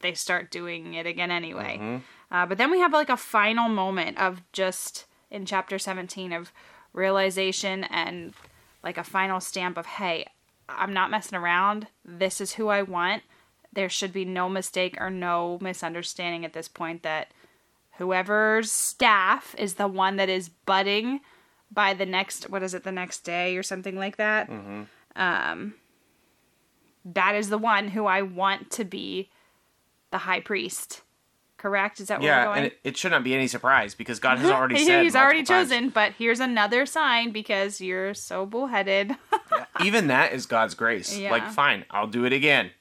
they 0.00 0.14
start 0.14 0.50
doing 0.52 0.94
it 0.94 1.06
again 1.06 1.32
anyway. 1.32 1.76
Mm-hmm. 1.80 1.96
Uh, 2.30 2.46
but 2.46 2.56
then 2.56 2.70
we 2.70 2.78
have 2.78 2.92
like 2.92 3.08
a 3.08 3.16
final 3.16 3.68
moment 3.68 4.16
of 4.16 4.42
just 4.52 5.06
in 5.28 5.44
chapter 5.44 5.76
17 5.76 6.32
of 6.32 6.52
realization 6.92 7.82
and 7.82 8.32
like 8.84 8.96
a 8.96 9.02
final 9.02 9.40
stamp 9.40 9.76
of, 9.76 9.86
hey, 9.86 10.24
I'm 10.68 10.92
not 10.92 11.10
messing 11.10 11.36
around. 11.36 11.88
This 12.04 12.40
is 12.40 12.52
who 12.52 12.68
I 12.68 12.82
want. 12.82 13.24
There 13.78 13.88
should 13.88 14.12
be 14.12 14.24
no 14.24 14.48
mistake 14.48 14.96
or 15.00 15.08
no 15.08 15.56
misunderstanding 15.60 16.44
at 16.44 16.52
this 16.52 16.66
point 16.66 17.04
that 17.04 17.28
whoever's 17.98 18.72
staff 18.72 19.54
is 19.56 19.74
the 19.74 19.86
one 19.86 20.16
that 20.16 20.28
is 20.28 20.48
budding 20.48 21.20
by 21.70 21.94
the 21.94 22.04
next, 22.04 22.50
what 22.50 22.64
is 22.64 22.74
it, 22.74 22.82
the 22.82 22.90
next 22.90 23.20
day 23.20 23.56
or 23.56 23.62
something 23.62 23.94
like 23.94 24.16
that. 24.16 24.50
Um, 25.14 25.74
that 27.04 27.36
is 27.36 27.50
the 27.50 27.56
one 27.58 27.86
who 27.86 28.06
I 28.06 28.22
want 28.22 28.72
to 28.72 28.84
be 28.84 29.30
the 30.10 30.18
high 30.18 30.40
priest. 30.40 31.02
Correct? 31.56 32.00
Is 32.00 32.08
that 32.08 32.20
where 32.20 32.32
we're 32.32 32.36
Yeah, 32.36 32.44
going? 32.46 32.58
and 32.64 32.72
it, 32.82 32.96
should 32.96 33.12
not 33.12 33.22
be 33.22 33.32
any 33.32 33.46
surprise 33.46 33.94
because 33.94 34.18
God 34.18 34.38
has 34.40 34.50
already 34.50 34.84
said 34.84 35.04
He's 35.04 35.14
already 35.14 35.38
multiple 35.38 35.54
times. 35.56 35.68
chosen, 35.70 35.88
but 35.90 36.14
here's 36.18 36.40
another 36.40 36.84
sign 36.84 37.30
because 37.30 37.80
you're 37.80 38.12
so 38.12 38.44
bullheaded. 38.44 39.14
Even 39.84 40.08
that 40.08 40.32
is 40.32 40.46
God's 40.46 40.74
grace. 40.74 41.16
Yeah. 41.16 41.30
Like, 41.30 41.48
fine, 41.52 41.84
I'll 41.92 42.08
do 42.08 42.24
it 42.24 42.32
again. 42.32 42.72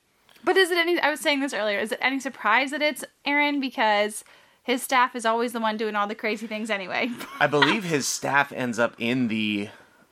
But 0.47 0.55
is 0.55 0.71
it 0.71 0.77
any? 0.77 0.97
I 0.97 1.11
was 1.11 1.19
saying 1.19 1.41
this 1.41 1.53
earlier. 1.53 1.77
Is 1.77 1.91
it 1.91 1.99
any 2.01 2.21
surprise 2.21 2.71
that 2.71 2.81
it's 2.81 3.03
Aaron 3.25 3.59
because 3.59 4.23
his 4.63 4.81
staff 4.81 5.13
is 5.13 5.25
always 5.25 5.51
the 5.51 5.59
one 5.59 5.75
doing 5.75 5.93
all 5.93 6.07
the 6.07 6.15
crazy 6.15 6.47
things 6.47 6.69
anyway? 6.69 7.09
I 7.41 7.47
believe 7.47 7.83
his 7.83 8.07
staff 8.07 8.53
ends 8.53 8.79
up 8.79 8.95
in 8.97 9.27
the 9.27 9.67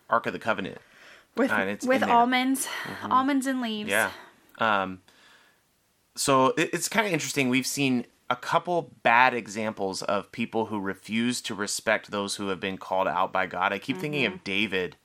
Ark 0.10 0.26
of 0.26 0.34
the 0.34 0.40
Covenant. 0.40 0.80
with 1.38 1.52
it's 1.52 1.88
with 1.88 2.02
there. 2.02 2.10
Mm-hmm. 2.10 2.18
almonds, 2.18 2.68
almonds 3.06 3.48
and 3.48 3.62
leaves. 3.62 3.90
Yeah. 3.90 4.12
Um, 4.58 5.04
so 6.16 6.48
it, 6.58 6.72
it's 6.74 6.90
kind 6.90 7.08
of 7.08 7.14
interesting. 7.14 7.48
We've 7.48 7.66
seen 7.66 8.06
a 8.30 8.36
couple 8.36 8.92
bad 9.04 9.34
examples 9.34 10.02
of 10.02 10.34
people 10.34 10.66
who 10.66 10.82
refuse 10.82 11.40
to 11.44 11.56
respect 11.56 12.12
those 12.12 12.36
who 12.36 12.50
have 12.50 12.60
been 12.60 12.78
called 12.78 13.08
out 13.08 13.32
by 13.32 13.46
God. 13.46 13.72
I 13.72 13.80
keep 13.80 14.00
thinking 14.00 14.26
of 14.26 14.44
David. 14.44 14.98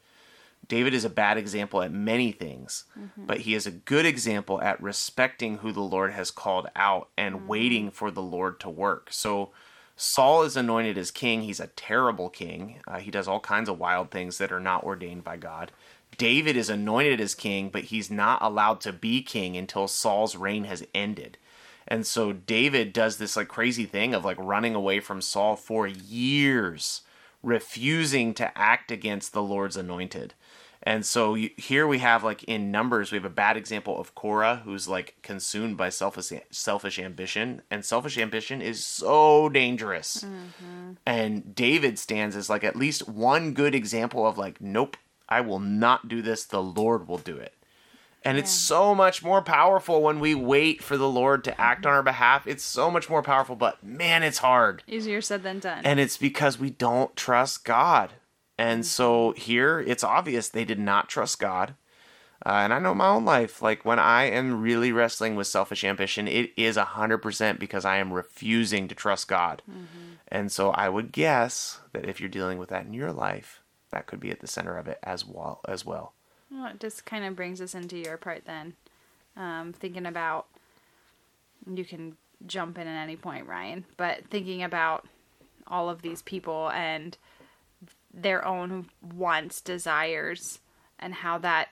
David 0.70 0.94
is 0.94 1.04
a 1.04 1.10
bad 1.10 1.36
example 1.36 1.82
at 1.82 1.92
many 1.92 2.30
things, 2.30 2.84
but 3.16 3.40
he 3.40 3.54
is 3.56 3.66
a 3.66 3.72
good 3.72 4.06
example 4.06 4.62
at 4.62 4.80
respecting 4.80 5.58
who 5.58 5.72
the 5.72 5.80
Lord 5.80 6.12
has 6.12 6.30
called 6.30 6.68
out 6.76 7.08
and 7.18 7.48
waiting 7.48 7.90
for 7.90 8.12
the 8.12 8.22
Lord 8.22 8.60
to 8.60 8.70
work. 8.70 9.08
So 9.10 9.50
Saul 9.96 10.44
is 10.44 10.56
anointed 10.56 10.96
as 10.96 11.10
king. 11.10 11.42
He's 11.42 11.58
a 11.58 11.66
terrible 11.66 12.30
king. 12.30 12.80
Uh, 12.86 13.00
he 13.00 13.10
does 13.10 13.26
all 13.26 13.40
kinds 13.40 13.68
of 13.68 13.80
wild 13.80 14.12
things 14.12 14.38
that 14.38 14.52
are 14.52 14.60
not 14.60 14.84
ordained 14.84 15.24
by 15.24 15.36
God. 15.36 15.72
David 16.16 16.56
is 16.56 16.70
anointed 16.70 17.20
as 17.20 17.34
king, 17.34 17.68
but 17.68 17.84
he's 17.84 18.10
not 18.10 18.40
allowed 18.40 18.80
to 18.82 18.92
be 18.92 19.22
king 19.22 19.56
until 19.56 19.88
Saul's 19.88 20.36
reign 20.36 20.64
has 20.64 20.86
ended. 20.94 21.36
And 21.88 22.06
so 22.06 22.32
David 22.32 22.92
does 22.92 23.16
this 23.16 23.36
like 23.36 23.48
crazy 23.48 23.86
thing 23.86 24.14
of 24.14 24.24
like 24.24 24.38
running 24.38 24.76
away 24.76 25.00
from 25.00 25.20
Saul 25.20 25.56
for 25.56 25.88
years, 25.88 27.02
refusing 27.42 28.34
to 28.34 28.56
act 28.56 28.92
against 28.92 29.32
the 29.32 29.42
Lord's 29.42 29.76
anointed. 29.76 30.34
And 30.82 31.04
so 31.04 31.34
you, 31.34 31.50
here 31.56 31.86
we 31.86 31.98
have 31.98 32.24
like 32.24 32.42
in 32.44 32.70
numbers 32.70 33.12
we 33.12 33.16
have 33.16 33.24
a 33.24 33.30
bad 33.30 33.56
example 33.56 34.00
of 34.00 34.14
Korah 34.14 34.62
who's 34.64 34.88
like 34.88 35.16
consumed 35.22 35.76
by 35.76 35.90
selfish 35.90 36.32
selfish 36.50 36.98
ambition 36.98 37.62
and 37.70 37.84
selfish 37.84 38.16
ambition 38.16 38.62
is 38.62 38.84
so 38.84 39.48
dangerous. 39.48 40.24
Mm-hmm. 40.24 40.92
And 41.04 41.54
David 41.54 41.98
stands 41.98 42.34
as 42.34 42.48
like 42.48 42.64
at 42.64 42.76
least 42.76 43.08
one 43.08 43.52
good 43.52 43.74
example 43.74 44.26
of 44.26 44.38
like 44.38 44.60
nope, 44.60 44.96
I 45.28 45.42
will 45.42 45.60
not 45.60 46.08
do 46.08 46.22
this, 46.22 46.44
the 46.44 46.62
Lord 46.62 47.06
will 47.06 47.18
do 47.18 47.36
it. 47.36 47.54
And 48.22 48.36
it's 48.36 48.50
so 48.50 48.94
much 48.94 49.22
more 49.22 49.40
powerful 49.40 50.02
when 50.02 50.20
we 50.20 50.34
wait 50.34 50.82
for 50.82 50.98
the 50.98 51.08
Lord 51.08 51.42
to 51.44 51.58
act 51.58 51.86
on 51.86 51.92
our 51.92 52.02
behalf. 52.02 52.46
It's 52.46 52.62
so 52.62 52.90
much 52.90 53.08
more 53.08 53.22
powerful, 53.22 53.56
but 53.56 53.82
man, 53.82 54.22
it's 54.22 54.38
hard. 54.38 54.82
Easier 54.86 55.22
said 55.22 55.42
than 55.42 55.58
done. 55.58 55.80
And 55.84 55.98
it's 55.98 56.18
because 56.18 56.58
we 56.58 56.68
don't 56.68 57.16
trust 57.16 57.64
God. 57.64 58.12
And 58.60 58.84
so 58.84 59.32
here 59.38 59.80
it's 59.80 60.04
obvious 60.04 60.50
they 60.50 60.66
did 60.66 60.78
not 60.78 61.08
trust 61.08 61.38
God. 61.38 61.76
Uh, 62.44 62.50
and 62.50 62.74
I 62.74 62.78
know 62.78 62.94
my 62.94 63.08
own 63.08 63.24
life, 63.24 63.62
like 63.62 63.86
when 63.86 63.98
I 63.98 64.24
am 64.24 64.60
really 64.60 64.92
wrestling 64.92 65.34
with 65.34 65.46
selfish 65.46 65.82
ambition, 65.82 66.28
it 66.28 66.52
is 66.58 66.76
100% 66.76 67.58
because 67.58 67.86
I 67.86 67.96
am 67.96 68.12
refusing 68.12 68.86
to 68.88 68.94
trust 68.94 69.28
God. 69.28 69.62
And 70.28 70.52
so 70.52 70.72
I 70.72 70.90
would 70.90 71.10
guess 71.10 71.80
that 71.94 72.06
if 72.06 72.20
you're 72.20 72.28
dealing 72.28 72.58
with 72.58 72.68
that 72.68 72.84
in 72.84 72.92
your 72.92 73.12
life, 73.12 73.62
that 73.92 74.06
could 74.06 74.20
be 74.20 74.30
at 74.30 74.40
the 74.40 74.46
center 74.46 74.76
of 74.76 74.86
it 74.88 74.98
as 75.02 75.24
well 75.24 75.60
as 75.66 75.86
well. 75.86 76.12
Well, 76.50 76.66
it 76.66 76.80
just 76.80 77.06
kind 77.06 77.24
of 77.24 77.34
brings 77.34 77.62
us 77.62 77.74
into 77.74 77.96
your 77.96 78.18
part 78.18 78.44
then. 78.44 78.74
Um, 79.38 79.72
thinking 79.72 80.04
about, 80.04 80.48
you 81.66 81.86
can 81.86 82.18
jump 82.46 82.76
in 82.76 82.86
at 82.86 83.02
any 83.02 83.16
point, 83.16 83.46
Ryan, 83.46 83.86
but 83.96 84.26
thinking 84.28 84.62
about 84.62 85.08
all 85.66 85.88
of 85.88 86.02
these 86.02 86.20
people 86.20 86.70
and 86.70 87.16
their 88.12 88.44
own 88.46 88.88
wants, 89.02 89.60
desires, 89.60 90.58
and 90.98 91.14
how 91.14 91.38
that 91.38 91.68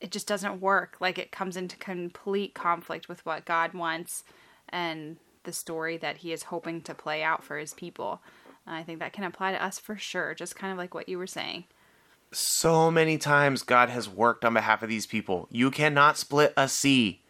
it 0.00 0.10
just 0.10 0.26
doesn't 0.26 0.60
work. 0.60 0.96
Like 1.00 1.18
it 1.18 1.30
comes 1.30 1.56
into 1.56 1.76
complete 1.76 2.54
conflict 2.54 3.08
with 3.08 3.24
what 3.26 3.44
God 3.44 3.74
wants 3.74 4.24
and 4.68 5.16
the 5.44 5.52
story 5.52 5.96
that 5.98 6.18
He 6.18 6.32
is 6.32 6.44
hoping 6.44 6.80
to 6.82 6.94
play 6.94 7.22
out 7.22 7.44
for 7.44 7.58
His 7.58 7.74
people. 7.74 8.22
I 8.66 8.82
think 8.82 9.00
that 9.00 9.12
can 9.12 9.24
apply 9.24 9.52
to 9.52 9.62
us 9.62 9.78
for 9.78 9.96
sure, 9.96 10.34
just 10.34 10.54
kind 10.54 10.70
of 10.72 10.78
like 10.78 10.94
what 10.94 11.08
you 11.08 11.18
were 11.18 11.26
saying. 11.26 11.64
so 12.32 12.90
many 12.90 13.18
times 13.18 13.62
God 13.62 13.88
has 13.88 14.08
worked 14.08 14.44
on 14.44 14.54
behalf 14.54 14.82
of 14.82 14.88
these 14.88 15.06
people. 15.06 15.48
You 15.50 15.70
cannot 15.70 16.16
split 16.16 16.52
a 16.56 16.68
sea. 16.68 17.22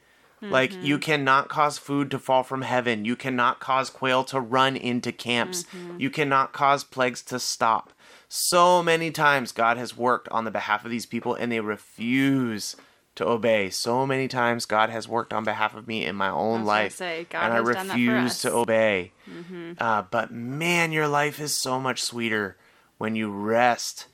Like 0.42 0.72
you 0.72 0.96
mm-hmm. 0.96 1.02
cannot 1.02 1.48
cause 1.48 1.76
food 1.76 2.10
to 2.12 2.18
fall 2.18 2.42
from 2.42 2.62
heaven. 2.62 3.04
You 3.04 3.16
cannot 3.16 3.60
cause 3.60 3.90
quail 3.90 4.24
to 4.24 4.40
run 4.40 4.76
into 4.76 5.12
camps. 5.12 5.64
Mm-hmm. 5.64 6.00
You 6.00 6.10
cannot 6.10 6.52
cause 6.52 6.82
plagues 6.82 7.22
to 7.24 7.38
stop. 7.38 7.92
So 8.28 8.82
many 8.82 9.10
times 9.10 9.52
God 9.52 9.76
has 9.76 9.96
worked 9.96 10.28
on 10.28 10.44
the 10.44 10.50
behalf 10.50 10.84
of 10.84 10.90
these 10.90 11.04
people 11.04 11.34
and 11.34 11.50
they 11.52 11.60
refuse 11.60 12.76
to 13.16 13.28
obey. 13.28 13.70
So 13.70 14.06
many 14.06 14.28
times 14.28 14.66
God 14.66 14.88
has 14.88 15.08
worked 15.08 15.32
on 15.32 15.44
behalf 15.44 15.74
of 15.74 15.86
me 15.86 16.06
in 16.06 16.16
my 16.16 16.30
own 16.30 16.64
life 16.64 16.96
say, 16.96 17.26
God 17.28 17.44
and 17.44 17.52
I 17.52 17.56
has 17.56 17.64
done 17.64 17.88
that 17.88 17.94
for 17.94 17.98
refuse 17.98 18.30
us. 18.30 18.42
to 18.42 18.52
obey. 18.52 19.12
Mm-hmm. 19.28 19.72
Uh, 19.78 20.02
but 20.10 20.32
man, 20.32 20.92
your 20.92 21.08
life 21.08 21.40
is 21.40 21.52
so 21.52 21.80
much 21.80 22.02
sweeter 22.02 22.56
when 22.98 23.16
you 23.16 23.30
rest 23.30 24.06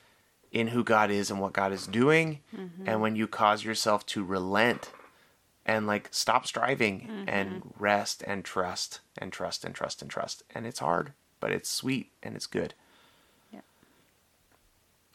in 0.50 0.68
who 0.68 0.82
God 0.82 1.10
is 1.10 1.30
and 1.30 1.40
what 1.40 1.52
God 1.52 1.72
is 1.72 1.86
doing, 1.86 2.40
and 2.86 3.00
when 3.02 3.14
you 3.14 3.26
cause 3.26 3.64
yourself 3.64 4.06
to 4.06 4.24
relent 4.24 4.90
and 5.66 5.86
like 5.86 6.08
stop 6.12 6.46
striving 6.46 7.24
and 7.26 7.74
rest 7.78 8.22
and 8.26 8.44
trust 8.44 9.00
and 9.18 9.32
trust 9.32 9.64
and 9.64 9.74
trust 9.74 10.00
and 10.00 10.10
trust. 10.10 10.42
And 10.54 10.64
it's 10.66 10.78
hard, 10.78 11.12
but 11.40 11.50
it's 11.50 11.68
sweet 11.68 12.12
and 12.22 12.34
it's 12.36 12.46
good. 12.46 12.72
Yeah. 13.52 13.60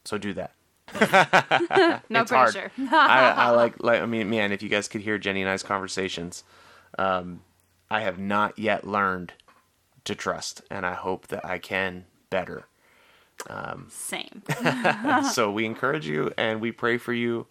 So 0.06 0.18
do 0.20 0.34
that. 0.34 0.52
No 2.10 2.22
It's 2.22 2.32
pressure. 2.32 2.72
I, 2.78 3.34
I 3.38 3.50
like 3.62 3.82
like 3.82 4.02
I 4.02 4.06
mean, 4.06 4.30
man, 4.30 4.52
if 4.52 4.62
you 4.62 4.68
guys 4.70 4.90
could 4.90 5.02
hear 5.02 5.18
Jenny 5.18 5.42
and 5.42 5.50
I's 5.50 5.64
conversations, 5.64 6.44
um, 7.00 7.42
I 7.90 8.02
have 8.02 8.20
not 8.20 8.60
yet 8.60 8.86
learned 8.86 9.34
to 10.04 10.16
trust, 10.16 10.62
and 10.70 10.86
I 10.86 10.94
hope 10.96 11.28
that 11.28 11.46
I 11.46 11.60
can 11.60 12.06
better. 12.30 12.66
Um, 13.50 13.88
Same. 13.90 14.44
so 15.32 15.50
we 15.52 15.66
encourage 15.66 16.08
you 16.08 16.32
and 16.38 16.62
we 16.62 16.72
pray 16.72 16.98
for 16.98 17.14
you. 17.14 17.48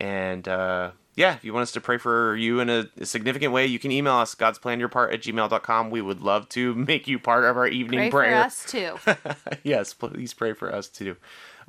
And 0.00 0.46
uh, 0.48 0.92
yeah, 1.20 1.34
if 1.34 1.44
you 1.44 1.52
want 1.52 1.64
us 1.64 1.72
to 1.72 1.82
pray 1.82 1.98
for 1.98 2.34
you 2.34 2.60
in 2.60 2.70
a, 2.70 2.88
a 2.98 3.04
significant 3.04 3.52
way, 3.52 3.66
you 3.66 3.78
can 3.78 3.92
email 3.92 4.14
us, 4.14 4.34
God's 4.34 4.58
plan 4.58 4.80
your 4.80 4.88
part 4.88 5.12
at 5.12 5.20
gmail.com. 5.20 5.90
We 5.90 6.00
would 6.00 6.22
love 6.22 6.48
to 6.50 6.74
make 6.74 7.06
you 7.06 7.18
part 7.18 7.44
of 7.44 7.58
our 7.58 7.66
evening 7.66 7.98
Pray 7.98 8.10
for 8.10 8.20
prayer. 8.20 8.36
us 8.36 8.64
too. 8.64 8.96
yes, 9.62 9.92
please 9.92 10.32
pray 10.32 10.54
for 10.54 10.74
us 10.74 10.88
too. 10.88 11.16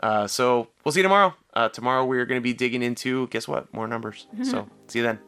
Uh, 0.02 0.26
so 0.26 0.70
we'll 0.86 0.94
see 0.94 1.00
you 1.02 1.04
tomorrow. 1.04 1.36
Uh, 1.54 1.68
tomorrow 1.68 2.06
we're 2.06 2.26
going 2.26 2.40
to 2.40 2.44
be 2.44 2.54
digging 2.54 2.82
into, 2.82 3.28
guess 3.28 3.46
what? 3.46 3.72
More 3.74 3.88
numbers. 3.88 4.26
So 4.42 4.70
see 4.88 5.00
you 5.00 5.04
then. 5.06 5.20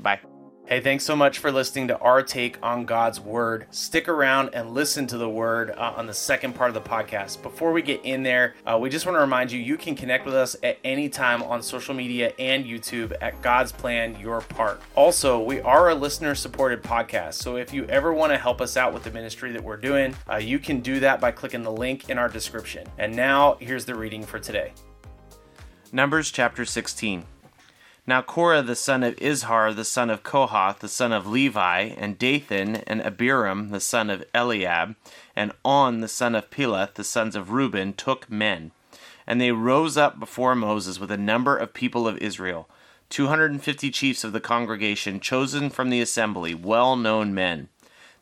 Bye. 0.00 0.37
Hey, 0.68 0.80
thanks 0.80 1.02
so 1.02 1.16
much 1.16 1.38
for 1.38 1.50
listening 1.50 1.88
to 1.88 1.98
our 2.00 2.22
take 2.22 2.58
on 2.62 2.84
God's 2.84 3.18
Word. 3.18 3.64
Stick 3.70 4.06
around 4.06 4.50
and 4.52 4.74
listen 4.74 5.06
to 5.06 5.16
the 5.16 5.26
Word 5.26 5.70
uh, 5.70 5.94
on 5.96 6.06
the 6.06 6.12
second 6.12 6.54
part 6.54 6.68
of 6.68 6.74
the 6.74 6.86
podcast. 6.86 7.40
Before 7.40 7.72
we 7.72 7.80
get 7.80 8.04
in 8.04 8.22
there, 8.22 8.54
uh, 8.66 8.78
we 8.78 8.90
just 8.90 9.06
want 9.06 9.16
to 9.16 9.20
remind 9.20 9.50
you 9.50 9.58
you 9.58 9.78
can 9.78 9.94
connect 9.94 10.26
with 10.26 10.34
us 10.34 10.56
at 10.62 10.76
any 10.84 11.08
time 11.08 11.42
on 11.42 11.62
social 11.62 11.94
media 11.94 12.34
and 12.38 12.66
YouTube 12.66 13.16
at 13.22 13.40
God's 13.40 13.72
Plan 13.72 14.20
Your 14.20 14.42
Part. 14.42 14.82
Also, 14.94 15.40
we 15.42 15.62
are 15.62 15.88
a 15.88 15.94
listener 15.94 16.34
supported 16.34 16.82
podcast, 16.82 17.34
so 17.34 17.56
if 17.56 17.72
you 17.72 17.86
ever 17.86 18.12
want 18.12 18.32
to 18.32 18.36
help 18.36 18.60
us 18.60 18.76
out 18.76 18.92
with 18.92 19.04
the 19.04 19.10
ministry 19.10 19.50
that 19.52 19.64
we're 19.64 19.78
doing, 19.78 20.14
uh, 20.30 20.36
you 20.36 20.58
can 20.58 20.80
do 20.80 21.00
that 21.00 21.18
by 21.18 21.30
clicking 21.30 21.62
the 21.62 21.72
link 21.72 22.10
in 22.10 22.18
our 22.18 22.28
description. 22.28 22.86
And 22.98 23.16
now, 23.16 23.56
here's 23.58 23.86
the 23.86 23.94
reading 23.94 24.22
for 24.22 24.38
today 24.38 24.74
Numbers 25.92 26.30
chapter 26.30 26.66
16. 26.66 27.24
Now 28.08 28.22
Korah 28.22 28.62
the 28.62 28.74
son 28.74 29.02
of 29.02 29.16
Izhar, 29.16 29.76
the 29.76 29.84
son 29.84 30.08
of 30.08 30.22
Kohath, 30.22 30.78
the 30.78 30.88
son 30.88 31.12
of 31.12 31.26
Levi, 31.26 31.90
and 31.98 32.18
Dathan 32.18 32.76
and 32.86 33.02
Abiram, 33.02 33.68
the 33.68 33.80
son 33.80 34.08
of 34.08 34.24
Eliab, 34.34 34.96
and 35.36 35.52
On, 35.62 36.00
the 36.00 36.08
son 36.08 36.34
of 36.34 36.48
Peleth, 36.48 36.94
the 36.94 37.04
sons 37.04 37.36
of 37.36 37.50
Reuben, 37.50 37.92
took 37.92 38.30
men. 38.30 38.70
And 39.26 39.38
they 39.38 39.52
rose 39.52 39.98
up 39.98 40.18
before 40.18 40.54
Moses 40.54 40.98
with 40.98 41.10
a 41.10 41.18
number 41.18 41.54
of 41.54 41.74
people 41.74 42.08
of 42.08 42.16
Israel, 42.16 42.66
250 43.10 43.90
chiefs 43.90 44.24
of 44.24 44.32
the 44.32 44.40
congregation, 44.40 45.20
chosen 45.20 45.68
from 45.68 45.90
the 45.90 46.00
assembly, 46.00 46.54
well 46.54 46.96
known 46.96 47.34
men. 47.34 47.68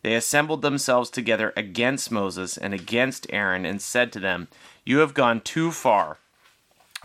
They 0.02 0.16
assembled 0.16 0.62
themselves 0.62 1.10
together 1.10 1.52
against 1.56 2.10
Moses 2.10 2.58
and 2.58 2.74
against 2.74 3.28
Aaron, 3.30 3.64
and 3.64 3.80
said 3.80 4.10
to 4.14 4.18
them, 4.18 4.48
You 4.84 4.98
have 4.98 5.14
gone 5.14 5.42
too 5.42 5.70
far. 5.70 6.18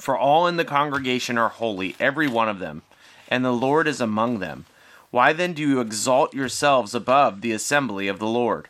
For 0.01 0.17
all 0.17 0.47
in 0.47 0.57
the 0.57 0.65
congregation 0.65 1.37
are 1.37 1.49
holy, 1.49 1.95
every 1.99 2.27
one 2.27 2.49
of 2.49 2.57
them, 2.57 2.81
and 3.27 3.45
the 3.45 3.53
Lord 3.53 3.87
is 3.87 4.01
among 4.01 4.39
them. 4.39 4.65
Why 5.11 5.31
then 5.31 5.53
do 5.53 5.61
you 5.61 5.79
exalt 5.79 6.33
yourselves 6.33 6.95
above 6.95 7.41
the 7.41 7.51
assembly 7.51 8.07
of 8.07 8.17
the 8.17 8.25
Lord? 8.25 8.67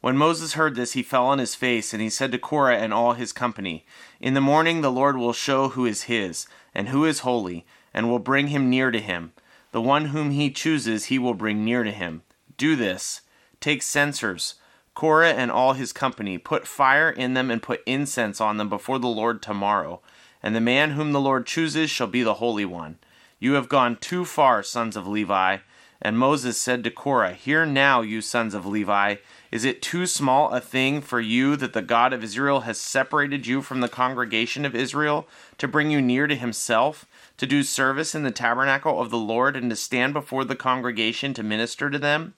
When 0.00 0.16
Moses 0.16 0.54
heard 0.54 0.74
this, 0.74 0.94
he 0.94 1.04
fell 1.04 1.26
on 1.26 1.38
his 1.38 1.54
face, 1.54 1.92
and 1.92 2.02
he 2.02 2.10
said 2.10 2.32
to 2.32 2.38
Korah 2.38 2.78
and 2.78 2.92
all 2.92 3.12
his 3.12 3.32
company, 3.32 3.84
In 4.20 4.34
the 4.34 4.40
morning 4.40 4.80
the 4.80 4.90
Lord 4.90 5.16
will 5.16 5.32
show 5.32 5.68
who 5.68 5.86
is 5.86 6.10
his, 6.10 6.48
and 6.74 6.88
who 6.88 7.04
is 7.04 7.20
holy, 7.20 7.64
and 7.94 8.10
will 8.10 8.18
bring 8.18 8.48
him 8.48 8.68
near 8.68 8.90
to 8.90 8.98
him. 8.98 9.34
The 9.70 9.80
one 9.80 10.06
whom 10.06 10.32
he 10.32 10.50
chooses 10.50 11.04
he 11.04 11.18
will 11.20 11.34
bring 11.34 11.64
near 11.64 11.84
to 11.84 11.92
him. 11.92 12.22
Do 12.56 12.74
this. 12.74 13.20
Take 13.60 13.82
censers. 13.82 14.56
Korah 14.96 15.34
and 15.34 15.52
all 15.52 15.74
his 15.74 15.92
company, 15.92 16.38
put 16.38 16.66
fire 16.66 17.08
in 17.08 17.34
them 17.34 17.52
and 17.52 17.62
put 17.62 17.84
incense 17.86 18.40
on 18.40 18.56
them 18.56 18.68
before 18.68 18.98
the 18.98 19.06
Lord 19.06 19.40
tomorrow 19.40 20.00
and 20.46 20.54
the 20.54 20.60
man 20.60 20.92
whom 20.92 21.10
the 21.10 21.20
Lord 21.20 21.44
chooses 21.44 21.90
shall 21.90 22.06
be 22.06 22.22
the 22.22 22.34
Holy 22.34 22.64
One. 22.64 22.98
You 23.40 23.54
have 23.54 23.68
gone 23.68 23.96
too 23.96 24.24
far, 24.24 24.62
sons 24.62 24.94
of 24.94 25.04
Levi. 25.04 25.58
And 26.00 26.16
Moses 26.16 26.56
said 26.56 26.84
to 26.84 26.90
Korah, 26.92 27.32
Hear 27.32 27.66
now, 27.66 28.00
you 28.00 28.20
sons 28.20 28.54
of 28.54 28.64
Levi, 28.64 29.16
is 29.50 29.64
it 29.64 29.82
too 29.82 30.06
small 30.06 30.50
a 30.50 30.60
thing 30.60 31.00
for 31.00 31.18
you 31.18 31.56
that 31.56 31.72
the 31.72 31.82
God 31.82 32.12
of 32.12 32.22
Israel 32.22 32.60
has 32.60 32.78
separated 32.78 33.48
you 33.48 33.60
from 33.60 33.80
the 33.80 33.88
congregation 33.88 34.64
of 34.64 34.76
Israel 34.76 35.26
to 35.58 35.66
bring 35.66 35.90
you 35.90 36.00
near 36.00 36.28
to 36.28 36.36
himself, 36.36 37.06
to 37.38 37.46
do 37.48 37.64
service 37.64 38.14
in 38.14 38.22
the 38.22 38.30
tabernacle 38.30 39.00
of 39.00 39.10
the 39.10 39.18
Lord, 39.18 39.56
and 39.56 39.68
to 39.70 39.74
stand 39.74 40.12
before 40.14 40.44
the 40.44 40.54
congregation 40.54 41.34
to 41.34 41.42
minister 41.42 41.90
to 41.90 41.98
them? 41.98 42.34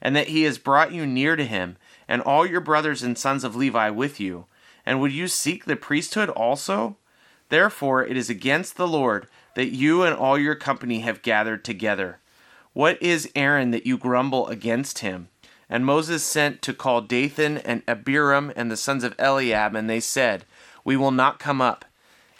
And 0.00 0.16
that 0.16 0.28
he 0.28 0.44
has 0.44 0.56
brought 0.56 0.92
you 0.92 1.04
near 1.04 1.36
to 1.36 1.44
him, 1.44 1.76
and 2.08 2.22
all 2.22 2.46
your 2.46 2.62
brothers 2.62 3.02
and 3.02 3.18
sons 3.18 3.44
of 3.44 3.54
Levi 3.54 3.90
with 3.90 4.18
you? 4.18 4.46
And 4.86 4.98
would 4.98 5.12
you 5.12 5.28
seek 5.28 5.66
the 5.66 5.76
priesthood 5.76 6.30
also? 6.30 6.96
Therefore, 7.50 8.04
it 8.04 8.16
is 8.16 8.30
against 8.30 8.76
the 8.76 8.88
Lord 8.88 9.26
that 9.54 9.74
you 9.74 10.02
and 10.02 10.16
all 10.16 10.38
your 10.38 10.54
company 10.54 11.00
have 11.00 11.22
gathered 11.22 11.64
together. 11.64 12.18
What 12.72 13.00
is 13.02 13.30
Aaron 13.34 13.72
that 13.72 13.86
you 13.86 13.98
grumble 13.98 14.48
against 14.48 15.00
him? 15.00 15.28
And 15.68 15.84
Moses 15.84 16.22
sent 16.22 16.62
to 16.62 16.72
call 16.72 17.00
Dathan 17.00 17.58
and 17.58 17.82
Abiram 17.86 18.52
and 18.56 18.70
the 18.70 18.76
sons 18.76 19.04
of 19.04 19.14
Eliab, 19.18 19.74
and 19.74 19.90
they 19.90 20.00
said, 20.00 20.44
We 20.84 20.96
will 20.96 21.10
not 21.10 21.38
come 21.38 21.60
up. 21.60 21.84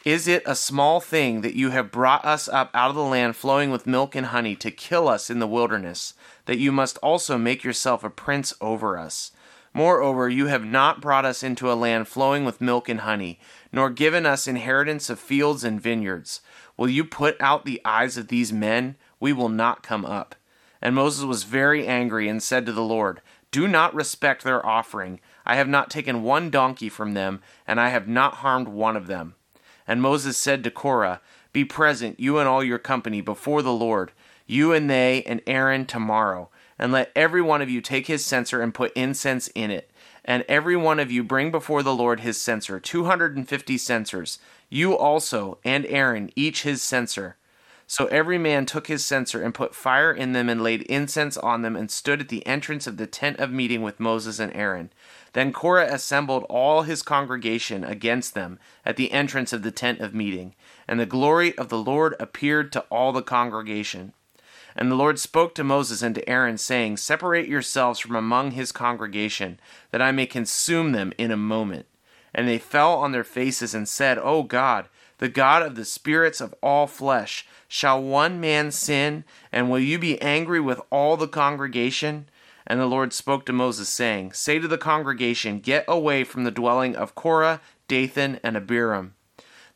Is 0.05 0.27
it 0.27 0.43
a 0.47 0.55
small 0.55 1.01
thing 1.01 1.43
that 1.43 1.55
you 1.55 1.71
have 1.71 1.93
brought 1.93 2.25
us 2.25 2.49
up 2.49 2.71
out 2.73 2.89
of 2.91 2.97
the 2.97 3.03
land 3.03 3.37
flowing 3.37 3.71
with 3.71 3.87
milk 3.87 4.15
and 4.15 4.27
honey 4.27 4.57
to 4.57 4.71
kill 4.71 5.09
us 5.09 5.29
in 5.29 5.41
the 5.41 5.47
wilderness, 5.47 6.15
that 6.47 6.59
you 6.59 6.73
must 6.73 6.97
also 6.99 7.37
make 7.37 7.63
yourself 7.63 8.03
a 8.03 8.11
prince 8.11 8.55
over 8.61 8.97
us? 8.97 9.33
Moreover, 9.73 10.29
you 10.29 10.47
have 10.47 10.65
not 10.65 11.01
brought 11.01 11.25
us 11.25 11.43
into 11.43 11.71
a 11.71 11.75
land 11.75 12.09
flowing 12.09 12.45
with 12.45 12.61
milk 12.61 12.89
and 12.89 13.01
honey, 13.01 13.39
nor 13.73 13.89
given 13.89 14.27
us 14.27 14.49
inheritance 14.49 15.09
of 15.09 15.21
fields 15.21 15.63
and 15.63 15.81
vineyards. 15.81 16.41
Will 16.77 16.89
you 16.89 17.05
put 17.05 17.41
out 17.41 17.65
the 17.65 17.81
eyes 17.85 18.17
of 18.17 18.29
these 18.29 18.53
men? 18.53 18.97
We 19.21 19.33
will 19.33 19.49
not 19.49 19.83
come 19.83 20.05
up. 20.05 20.35
And 20.83 20.95
Moses 20.95 21.25
was 21.25 21.45
very 21.45 21.87
angry 21.87 22.29
and 22.29 22.43
said 22.43 22.67
to 22.67 22.73
the 22.73 22.83
Lord, 22.83 23.21
Do 23.53 23.69
not 23.69 23.95
respect 23.95 24.43
their 24.43 24.65
offering. 24.65 25.21
I 25.47 25.55
have 25.57 25.69
not 25.69 25.91
taken 25.91 26.23
one 26.23 26.51
donkey 26.51 26.89
from 26.89 27.15
them, 27.15 27.41
and 27.67 27.79
I 27.79 27.91
have 27.91 28.09
not 28.09 28.37
harmed 28.37 28.69
one 28.69 28.97
of 28.97 29.07
them. 29.07 29.35
And 29.87 30.03
Moses 30.03 30.37
said 30.37 30.65
to 30.65 30.71
Korah, 30.71 31.21
Be 31.53 31.65
present, 31.65 32.19
you 32.19 32.39
and 32.39 32.49
all 32.49 32.65
your 32.65 32.79
company, 32.79 33.21
before 33.21 33.63
the 33.63 33.73
Lord, 33.73 34.11
you 34.47 34.73
and 34.73 34.91
they 34.91 35.23
and 35.25 35.41
Aaron 35.47 35.87
tomorrow 35.87 36.49
and 36.81 36.91
let 36.91 37.13
every 37.15 37.43
one 37.43 37.61
of 37.61 37.69
you 37.69 37.83
take 37.83 38.07
his 38.07 38.25
censer 38.25 38.63
and 38.63 38.73
put 38.73 38.93
incense 38.95 39.49
in 39.49 39.71
it. 39.71 39.91
And 40.25 40.45
every 40.49 40.77
one 40.77 40.99
of 40.99 41.13
you 41.13 41.23
bring 41.23 41.51
before 41.51 41.83
the 41.83 41.95
Lord 41.95 42.21
his 42.21 42.41
censer, 42.41 42.81
250 42.81 43.77
censers. 43.77 44.39
You 44.71 44.97
also, 44.97 45.59
and 45.63 45.85
Aaron, 45.87 46.31
each 46.35 46.63
his 46.63 46.83
censer. 46.83 47.37
So 47.87 48.07
every 48.07 48.39
man 48.39 48.65
took 48.67 48.87
his 48.87 49.05
censer 49.05 49.43
and 49.43 49.53
put 49.53 49.75
fire 49.75 50.13
in 50.13 50.33
them 50.33 50.49
and 50.49 50.63
laid 50.63 50.83
incense 50.83 51.37
on 51.37 51.63
them 51.63 51.77
and 51.77 51.91
stood 51.91 52.21
at 52.21 52.29
the 52.29 52.47
entrance 52.47 52.87
of 52.87 52.97
the 52.97 53.07
tent 53.07 53.41
of 53.41 53.51
meeting 53.51 53.83
with 53.83 54.01
Moses 54.01 54.39
and 54.39 54.55
Aaron. 54.55 54.91
Then 55.35 55.53
Korah 55.53 55.93
assembled 55.93 56.45
all 56.49 56.83
his 56.83 57.03
congregation 57.03 57.85
against 57.85 58.33
them 58.33 58.59
at 58.87 58.97
the 58.97 59.13
entrance 59.13 59.53
of 59.53 59.63
the 59.63 59.73
tent 59.73 60.01
of 60.01 60.15
meeting. 60.15 60.55
And 60.89 60.99
the 60.99 61.05
glory 61.05 61.57
of 61.59 61.69
the 61.69 61.79
Lord 61.79 62.15
appeared 62.19 62.73
to 62.73 62.81
all 62.91 63.13
the 63.13 63.23
congregation. 63.23 64.15
And 64.77 64.91
the 64.91 64.97
Lord 64.97 65.19
spoke 65.19 65.55
to 65.55 65.65
Moses 65.65 66.03
and 66.03 66.15
to 66.15 66.29
Aaron, 66.29 66.59
saying, 66.59 66.97
Separate 66.97 67.49
yourselves 67.49 67.99
from 67.99 68.17
among 68.17 68.53
his 68.53 68.73
congregation, 68.73 69.59
that 69.91 70.03
I 70.03 70.13
may 70.13 70.27
consume 70.27 70.93
them 70.93 71.13
in 71.19 71.31
a 71.31 71.37
moment. 71.37 71.87
And 72.35 72.47
they 72.47 72.59
fell 72.59 72.95
on 72.95 73.13
their 73.13 73.25
faces 73.25 73.75
and 73.75 73.89
said, 73.89 74.19
O 74.19 74.43
God, 74.43 74.89
the 75.19 75.29
God 75.29 75.63
of 75.63 75.75
the 75.75 75.85
spirits 75.85 76.41
of 76.41 76.55
all 76.63 76.87
flesh, 76.87 77.47
shall 77.69 78.03
one 78.03 78.41
man 78.41 78.71
sin, 78.71 79.25
and 79.53 79.71
will 79.71 79.79
you 79.79 79.99
be 79.99 80.21
angry 80.23 80.61
with 80.61 80.81
all 80.91 81.17
the 81.17 81.29
congregation? 81.29 82.29
And 82.67 82.81
the 82.81 82.87
Lord 82.87 83.13
spoke 83.13 83.45
to 83.47 83.53
Moses, 83.53 83.89
saying, 83.89 84.33
Say 84.33 84.59
to 84.59 84.69
the 84.69 84.79
congregation, 84.79 85.59
Get 85.59 85.85
away 85.89 86.25
from 86.25 86.45
the 86.45 86.51
dwelling 86.51 86.95
of 86.95 87.15
Korah, 87.15 87.61
Dathan, 87.89 88.41
and 88.43 88.57
Abiram. 88.57 89.15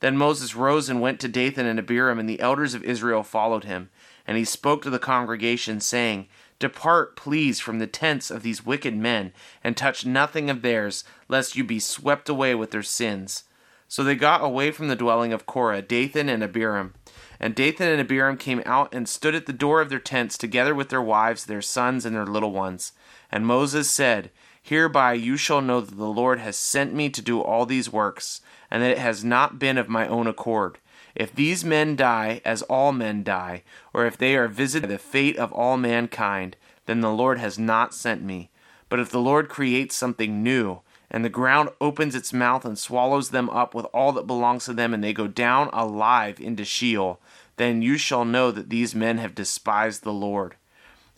Then 0.01 0.17
Moses 0.17 0.55
rose 0.55 0.89
and 0.89 1.01
went 1.01 1.21
to 1.21 1.29
Dathan 1.29 1.67
and 1.67 1.79
Abiram, 1.79 2.19
and 2.19 2.29
the 2.29 2.41
elders 2.41 2.75
of 2.75 2.85
Israel 2.85 3.23
followed 3.23 3.65
him. 3.65 3.91
And 4.27 4.37
he 4.37 4.45
spoke 4.45 4.83
to 4.83 4.91
the 4.91 4.99
congregation, 4.99 5.81
saying, 5.81 6.29
Depart, 6.59 7.17
please, 7.17 7.61
from 7.61 7.79
the 7.79 7.87
tents 7.87 8.31
of 8.31 8.43
these 8.43 8.65
wicked 8.65 8.97
men, 8.97 9.33
and 9.63 9.77
touch 9.77 10.07
nothing 10.07 10.49
of 10.49 10.63
theirs, 10.63 11.05
lest 11.29 11.57
you 11.57 11.65
be 11.65 11.79
swept 11.81 12.29
away 12.29 12.55
with 12.55 12.71
their 12.71 12.83
sins. 12.83 13.45
So 13.89 14.03
they 14.03 14.15
got 14.15 14.43
away 14.43 14.71
from 14.71 14.89
the 14.89 14.97
dwelling 14.97 15.33
of 15.33 15.47
Korah, 15.47 15.83
Dathan 15.83 16.29
and 16.29 16.43
Abiram. 16.43 16.95
And 17.39 17.55
Dathan 17.55 17.89
and 17.89 18.01
Abiram 18.01 18.37
came 18.37 18.63
out 18.65 18.95
and 18.95 19.09
stood 19.09 19.35
at 19.35 19.47
the 19.47 19.53
door 19.53 19.81
of 19.81 19.91
their 19.91 19.99
tents, 19.99 20.39
together 20.39 20.75
with 20.75 20.89
their 20.89 21.03
wives, 21.03 21.45
their 21.45 21.63
sons, 21.63 22.07
and 22.07 22.17
their 22.17 22.27
little 22.27 22.53
ones. 22.53 22.93
And 23.31 23.47
Moses 23.47 23.91
said, 23.91 24.31
Hereby 24.63 25.13
you 25.13 25.37
shall 25.37 25.61
know 25.61 25.83
that 25.83 25.97
the 25.97 26.07
Lord 26.07 26.39
has 26.39 26.57
sent 26.57 26.95
me 26.95 27.11
to 27.11 27.21
do 27.21 27.43
all 27.43 27.67
these 27.67 27.93
works, 27.93 28.41
and 28.71 28.83
that 28.83 28.93
it 28.93 28.99
has 28.99 29.23
not 29.23 29.59
been 29.59 29.77
of 29.77 29.89
my 29.91 30.09
own 30.09 30.27
accord. 30.27 30.79
If 31.15 31.35
these 31.35 31.65
men 31.65 31.95
die 31.97 32.41
as 32.45 32.63
all 32.63 32.93
men 32.93 33.23
die, 33.23 33.63
or 33.93 34.05
if 34.07 34.19
they 34.19 34.37
are 34.37 34.49
visited 34.49 34.89
by 34.89 34.95
the 34.95 34.99
fate 34.99 35.37
of 35.37 35.53
all 35.53 35.77
mankind, 35.77 36.57
then 36.87 37.01
the 37.01 37.13
Lord 37.13 37.39
has 37.39 37.59
not 37.59 37.95
sent 37.95 38.23
me. 38.23 38.51
But 38.89 39.01
if 39.01 39.11
the 39.11 39.21
Lord 39.21 39.49
creates 39.49 39.97
something 39.97 40.43
new, 40.43 40.81
and 41.11 41.25
the 41.25 41.29
ground 41.29 41.69
opens 41.81 42.15
its 42.15 42.33
mouth 42.33 42.65
and 42.65 42.79
swallows 42.79 43.31
them 43.31 43.49
up 43.51 43.75
with 43.75 43.87
all 43.87 44.13
that 44.13 44.27
belongs 44.27 44.65
to 44.65 44.73
them, 44.73 44.93
and 44.93 45.05
they 45.05 45.13
go 45.13 45.29
down 45.29 45.71
alive 45.73 46.41
into 46.41 46.65
Sheol, 46.65 47.21
then 47.57 47.83
you 47.83 47.97
shall 47.97 48.25
know 48.25 48.51
that 48.51 48.71
these 48.71 48.95
men 48.95 49.19
have 49.19 49.35
despised 49.35 50.03
the 50.03 50.13
Lord. 50.13 50.57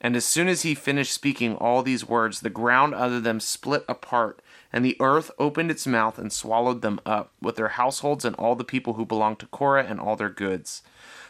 And 0.01 0.15
as 0.15 0.27
soon 0.27 0.49
as 0.49 0.63
he 0.63 0.75
finished 0.75 1.15
speaking 1.15 1.55
all 1.57 1.83
these 1.83 2.07
words, 2.07 2.41
the 2.41 2.51
ground 2.51 2.95
under 2.95 3.19
them 3.19 3.41
split 3.41 3.85
apart 3.89 4.43
and 4.77 4.85
the 4.85 4.97
earth 5.01 5.31
opened 5.39 5.71
its 5.71 5.87
mouth 5.87 6.19
and 6.19 6.31
swallowed 6.31 6.83
them 6.83 7.01
up, 7.07 7.33
with 7.41 7.57
their 7.57 7.69
households 7.69 8.27
and 8.27 8.37
all 8.37 8.55
the 8.55 8.63
people 8.63 8.93
who 8.93 9.07
belonged 9.07 9.39
to 9.39 9.47
Korah 9.47 9.87
and 9.89 9.99
all 9.99 10.17
their 10.17 10.29
goods. 10.29 10.83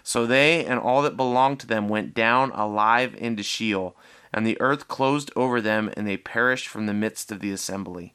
So 0.02 0.26
they 0.26 0.64
and 0.64 0.80
all 0.80 1.00
that 1.02 1.16
belonged 1.16 1.60
to 1.60 1.66
them 1.68 1.88
went 1.88 2.12
down 2.12 2.50
alive 2.50 3.14
into 3.16 3.44
Sheol, 3.44 3.96
and 4.32 4.44
the 4.44 4.60
earth 4.60 4.88
closed 4.88 5.30
over 5.36 5.60
them, 5.60 5.92
and 5.96 6.08
they 6.08 6.16
perished 6.16 6.66
from 6.66 6.86
the 6.86 6.92
midst 6.92 7.30
of 7.30 7.38
the 7.38 7.52
assembly. 7.52 8.14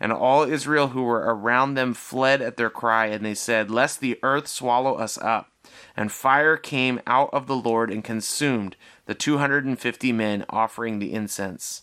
And 0.00 0.12
all 0.12 0.42
Israel 0.42 0.88
who 0.88 1.04
were 1.04 1.20
around 1.20 1.74
them 1.74 1.94
fled 1.94 2.42
at 2.42 2.56
their 2.56 2.68
cry, 2.68 3.06
and 3.06 3.24
they 3.24 3.34
said, 3.34 3.70
Lest 3.70 4.00
the 4.00 4.18
earth 4.24 4.48
swallow 4.48 4.96
us 4.96 5.16
up. 5.18 5.52
And 5.96 6.10
fire 6.10 6.56
came 6.56 7.00
out 7.06 7.30
of 7.32 7.46
the 7.46 7.54
Lord 7.54 7.92
and 7.92 8.02
consumed 8.02 8.74
the 9.06 9.14
two 9.14 9.38
hundred 9.38 9.66
and 9.66 9.78
fifty 9.78 10.10
men 10.10 10.44
offering 10.50 10.98
the 10.98 11.12
incense. 11.12 11.82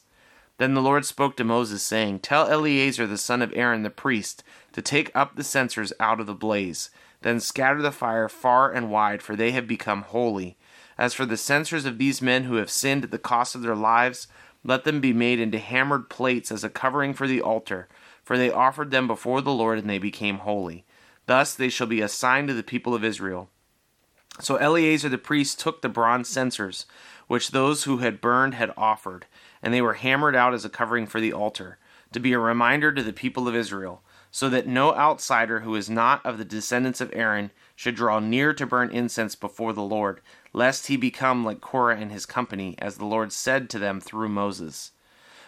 Then 0.61 0.75
the 0.75 0.81
Lord 0.83 1.05
spoke 1.05 1.35
to 1.37 1.43
Moses, 1.43 1.81
saying, 1.81 2.19
Tell 2.19 2.47
Eleazar 2.47 3.07
the 3.07 3.17
son 3.17 3.41
of 3.41 3.51
Aaron 3.55 3.81
the 3.81 3.89
priest 3.89 4.43
to 4.73 4.81
take 4.83 5.09
up 5.15 5.35
the 5.35 5.43
censers 5.43 5.91
out 5.99 6.19
of 6.19 6.27
the 6.27 6.35
blaze, 6.35 6.91
then 7.21 7.39
scatter 7.39 7.81
the 7.81 7.91
fire 7.91 8.29
far 8.29 8.71
and 8.71 8.91
wide, 8.91 9.23
for 9.23 9.35
they 9.35 9.53
have 9.53 9.67
become 9.67 10.03
holy. 10.03 10.57
As 10.99 11.15
for 11.15 11.25
the 11.25 11.35
censers 11.35 11.85
of 11.85 11.97
these 11.97 12.21
men 12.21 12.43
who 12.43 12.57
have 12.57 12.69
sinned 12.69 13.03
at 13.03 13.09
the 13.09 13.17
cost 13.17 13.55
of 13.55 13.63
their 13.63 13.75
lives, 13.75 14.27
let 14.63 14.83
them 14.83 15.01
be 15.01 15.13
made 15.13 15.39
into 15.39 15.57
hammered 15.57 16.11
plates 16.11 16.51
as 16.51 16.63
a 16.63 16.69
covering 16.69 17.15
for 17.15 17.25
the 17.25 17.41
altar, 17.41 17.89
for 18.23 18.37
they 18.37 18.51
offered 18.51 18.91
them 18.91 19.07
before 19.07 19.41
the 19.41 19.51
Lord 19.51 19.79
and 19.79 19.89
they 19.89 19.97
became 19.97 20.37
holy. 20.37 20.85
Thus 21.25 21.55
they 21.55 21.69
shall 21.69 21.87
be 21.87 22.01
a 22.01 22.07
sign 22.07 22.45
to 22.45 22.53
the 22.53 22.61
people 22.61 22.93
of 22.93 23.03
Israel. 23.03 23.49
So 24.39 24.57
Eleazar 24.57 25.09
the 25.09 25.17
priest 25.17 25.59
took 25.59 25.81
the 25.81 25.89
bronze 25.89 26.29
censers, 26.29 26.85
which 27.27 27.49
those 27.49 27.85
who 27.85 27.97
had 27.97 28.21
burned 28.21 28.53
had 28.53 28.71
offered, 28.77 29.25
and 29.61 29.73
they 29.73 29.81
were 29.81 29.93
hammered 29.93 30.35
out 30.35 30.53
as 30.53 30.65
a 30.65 30.69
covering 30.69 31.05
for 31.05 31.19
the 31.19 31.33
altar, 31.33 31.77
to 32.11 32.19
be 32.19 32.33
a 32.33 32.39
reminder 32.39 32.91
to 32.91 33.03
the 33.03 33.13
people 33.13 33.47
of 33.47 33.55
Israel, 33.55 34.01
so 34.31 34.49
that 34.49 34.67
no 34.67 34.93
outsider 34.95 35.61
who 35.61 35.75
is 35.75 35.89
not 35.89 36.25
of 36.25 36.37
the 36.37 36.45
descendants 36.45 37.01
of 37.01 37.11
Aaron 37.13 37.51
should 37.75 37.95
draw 37.95 38.19
near 38.19 38.53
to 38.53 38.65
burn 38.65 38.89
incense 38.91 39.35
before 39.35 39.73
the 39.73 39.81
Lord, 39.81 40.21
lest 40.53 40.87
he 40.87 40.97
become 40.97 41.43
like 41.43 41.61
Korah 41.61 41.97
and 41.97 42.11
his 42.11 42.25
company, 42.25 42.75
as 42.79 42.97
the 42.97 43.05
Lord 43.05 43.31
said 43.31 43.69
to 43.69 43.79
them 43.79 43.99
through 43.99 44.29
Moses. 44.29 44.91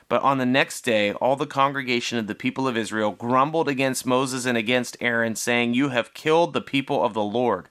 But 0.09 0.21
on 0.21 0.37
the 0.37 0.45
next 0.45 0.81
day, 0.81 1.13
all 1.13 1.35
the 1.35 1.47
congregation 1.47 2.17
of 2.17 2.27
the 2.27 2.35
people 2.35 2.67
of 2.67 2.77
Israel 2.77 3.11
grumbled 3.11 3.67
against 3.67 4.05
Moses 4.05 4.45
and 4.45 4.57
against 4.57 4.97
Aaron, 4.99 5.35
saying, 5.35 5.73
You 5.73 5.89
have 5.89 6.13
killed 6.13 6.53
the 6.53 6.61
people 6.61 7.03
of 7.03 7.13
the 7.13 7.23
Lord. 7.23 7.69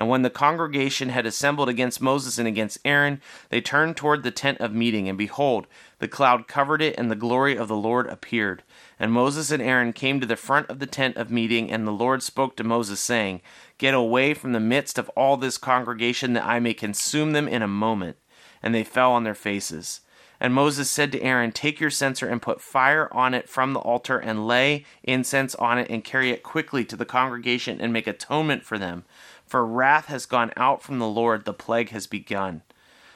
And 0.00 0.08
when 0.08 0.22
the 0.22 0.30
congregation 0.30 1.10
had 1.10 1.26
assembled 1.26 1.68
against 1.68 2.00
Moses 2.00 2.38
and 2.38 2.48
against 2.48 2.78
Aaron, 2.86 3.20
they 3.50 3.60
turned 3.60 3.98
toward 3.98 4.22
the 4.22 4.30
tent 4.30 4.58
of 4.58 4.72
meeting, 4.72 5.10
and 5.10 5.18
behold, 5.18 5.66
the 5.98 6.08
cloud 6.08 6.48
covered 6.48 6.80
it, 6.80 6.94
and 6.96 7.10
the 7.10 7.14
glory 7.14 7.54
of 7.54 7.68
the 7.68 7.76
Lord 7.76 8.06
appeared. 8.06 8.62
And 8.98 9.12
Moses 9.12 9.50
and 9.50 9.62
Aaron 9.62 9.92
came 9.92 10.18
to 10.18 10.26
the 10.26 10.36
front 10.36 10.70
of 10.70 10.78
the 10.78 10.86
tent 10.86 11.18
of 11.18 11.30
meeting, 11.30 11.70
and 11.70 11.86
the 11.86 11.92
Lord 11.92 12.22
spoke 12.22 12.56
to 12.56 12.64
Moses, 12.64 12.98
saying, 12.98 13.42
Get 13.76 13.92
away 13.92 14.32
from 14.32 14.54
the 14.54 14.58
midst 14.58 14.98
of 14.98 15.10
all 15.10 15.36
this 15.36 15.58
congregation, 15.58 16.32
that 16.32 16.46
I 16.46 16.60
may 16.60 16.72
consume 16.72 17.32
them 17.32 17.46
in 17.46 17.60
a 17.60 17.68
moment. 17.68 18.16
And 18.62 18.74
they 18.74 18.84
fell 18.84 19.12
on 19.12 19.24
their 19.24 19.34
faces. 19.34 20.00
And 20.40 20.54
Moses 20.54 20.90
said 20.90 21.12
to 21.12 21.20
Aaron, 21.20 21.52
Take 21.52 21.78
your 21.78 21.90
censer 21.90 22.26
and 22.26 22.40
put 22.40 22.62
fire 22.62 23.12
on 23.12 23.34
it 23.34 23.50
from 23.50 23.74
the 23.74 23.80
altar, 23.80 24.18
and 24.18 24.46
lay 24.46 24.86
incense 25.02 25.54
on 25.56 25.78
it, 25.78 25.90
and 25.90 26.02
carry 26.02 26.30
it 26.30 26.42
quickly 26.42 26.86
to 26.86 26.96
the 26.96 27.04
congregation, 27.04 27.82
and 27.82 27.92
make 27.92 28.06
atonement 28.06 28.64
for 28.64 28.78
them 28.78 29.04
for 29.50 29.66
wrath 29.66 30.06
has 30.06 30.26
gone 30.26 30.52
out 30.56 30.80
from 30.80 31.00
the 31.00 31.08
Lord, 31.08 31.44
the 31.44 31.52
plague 31.52 31.90
has 31.90 32.06
begun. 32.06 32.62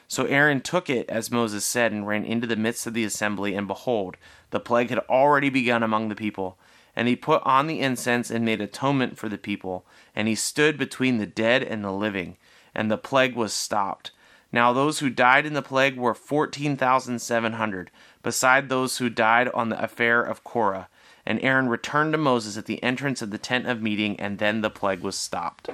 So 0.09 0.25
Aaron 0.25 0.59
took 0.59 0.89
it, 0.89 1.09
as 1.09 1.31
Moses 1.31 1.63
said, 1.63 1.93
and 1.93 2.05
ran 2.05 2.25
into 2.25 2.45
the 2.45 2.57
midst 2.57 2.85
of 2.85 2.93
the 2.93 3.05
assembly, 3.05 3.55
and 3.55 3.67
behold, 3.67 4.17
the 4.49 4.59
plague 4.59 4.89
had 4.89 4.99
already 5.09 5.49
begun 5.49 5.81
among 5.81 6.09
the 6.09 6.15
people. 6.15 6.57
And 6.93 7.07
he 7.07 7.15
put 7.15 7.41
on 7.45 7.67
the 7.67 7.79
incense 7.79 8.29
and 8.29 8.43
made 8.43 8.59
atonement 8.59 9.17
for 9.17 9.29
the 9.29 9.37
people, 9.37 9.85
and 10.13 10.27
he 10.27 10.35
stood 10.35 10.77
between 10.77 11.19
the 11.19 11.25
dead 11.25 11.63
and 11.63 11.83
the 11.83 11.91
living, 11.91 12.35
and 12.73 12.91
the 12.91 12.97
plague 12.97 13.35
was 13.35 13.53
stopped. 13.53 14.11
Now 14.51 14.73
those 14.73 14.99
who 14.99 15.09
died 15.09 15.45
in 15.45 15.53
the 15.53 15.61
plague 15.61 15.95
were 15.97 16.13
fourteen 16.13 16.75
thousand 16.75 17.19
seven 17.19 17.53
hundred, 17.53 17.91
beside 18.23 18.67
those 18.67 18.97
who 18.97 19.09
died 19.09 19.47
on 19.49 19.69
the 19.69 19.81
affair 19.81 20.21
of 20.21 20.43
Korah. 20.43 20.89
And 21.25 21.41
Aaron 21.41 21.69
returned 21.69 22.11
to 22.11 22.17
Moses 22.17 22.57
at 22.57 22.65
the 22.65 22.83
entrance 22.83 23.21
of 23.21 23.31
the 23.31 23.37
tent 23.37 23.67
of 23.67 23.81
meeting, 23.81 24.19
and 24.19 24.37
then 24.37 24.61
the 24.61 24.69
plague 24.69 25.01
was 25.01 25.17
stopped. 25.17 25.69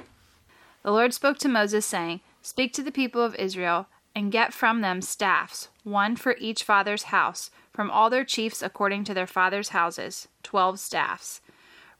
The 0.82 0.92
Lord 0.92 1.14
spoke 1.14 1.38
to 1.38 1.48
Moses, 1.48 1.86
saying, 1.86 2.20
Speak 2.42 2.72
to 2.74 2.82
the 2.82 2.90
people 2.90 3.22
of 3.22 3.34
Israel, 3.36 3.86
and 4.14 4.32
get 4.32 4.52
from 4.52 4.80
them 4.80 5.00
staffs, 5.00 5.68
one 5.84 6.16
for 6.16 6.36
each 6.38 6.64
father's 6.64 7.04
house, 7.04 7.50
from 7.72 7.90
all 7.90 8.10
their 8.10 8.24
chiefs 8.24 8.62
according 8.62 9.04
to 9.04 9.14
their 9.14 9.26
fathers' 9.26 9.70
houses, 9.70 10.28
twelve 10.42 10.78
staffs. 10.80 11.40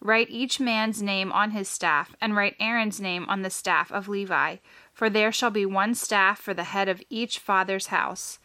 Write 0.01 0.29
each 0.31 0.59
man's 0.59 1.01
name 1.01 1.31
on 1.31 1.53
his 1.53 1.69
staff, 1.69 2.17
and 2.21 2.35
write 2.35 2.57
Aaron's 2.59 3.01
name 3.01 3.25
on 3.29 3.43
the 3.43 3.51
staff 3.51 3.93
of 3.93 4.09
Levi, 4.09 4.57
for 4.93 5.09
there 5.09 5.31
shall 5.31 5.51
be 5.51 5.65
one 5.65 5.95
staff 5.95 6.41
for 6.41 6.53
the 6.53 6.65
head 6.65 6.89
of 6.89 7.03
each 7.09 7.39
father's 7.39 7.87
house. 7.87 8.41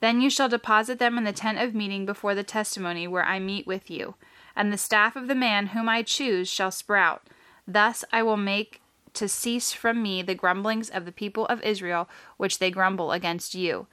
Then 0.00 0.20
you 0.20 0.28
shall 0.28 0.50
deposit 0.50 0.98
them 0.98 1.16
in 1.16 1.24
the 1.24 1.32
tent 1.32 1.58
of 1.58 1.74
meeting 1.74 2.04
before 2.04 2.34
the 2.34 2.44
testimony 2.44 3.08
where 3.08 3.24
I 3.24 3.38
meet 3.38 3.66
with 3.66 3.90
you, 3.90 4.16
and 4.54 4.70
the 4.70 4.78
staff 4.78 5.16
of 5.16 5.28
the 5.28 5.34
man 5.34 5.68
whom 5.68 5.88
I 5.88 6.02
choose 6.02 6.48
shall 6.48 6.70
sprout. 6.70 7.22
Thus 7.66 8.04
I 8.12 8.22
will 8.22 8.36
make 8.36 8.82
to 9.18 9.28
cease 9.28 9.72
from 9.72 10.02
me 10.02 10.22
the 10.22 10.34
grumblings 10.34 10.90
of 10.90 11.04
the 11.04 11.12
people 11.12 11.46
of 11.46 11.62
Israel, 11.62 12.08
which 12.36 12.58
they 12.58 12.70
grumble 12.70 13.12
against 13.12 13.54
you. 13.54 13.86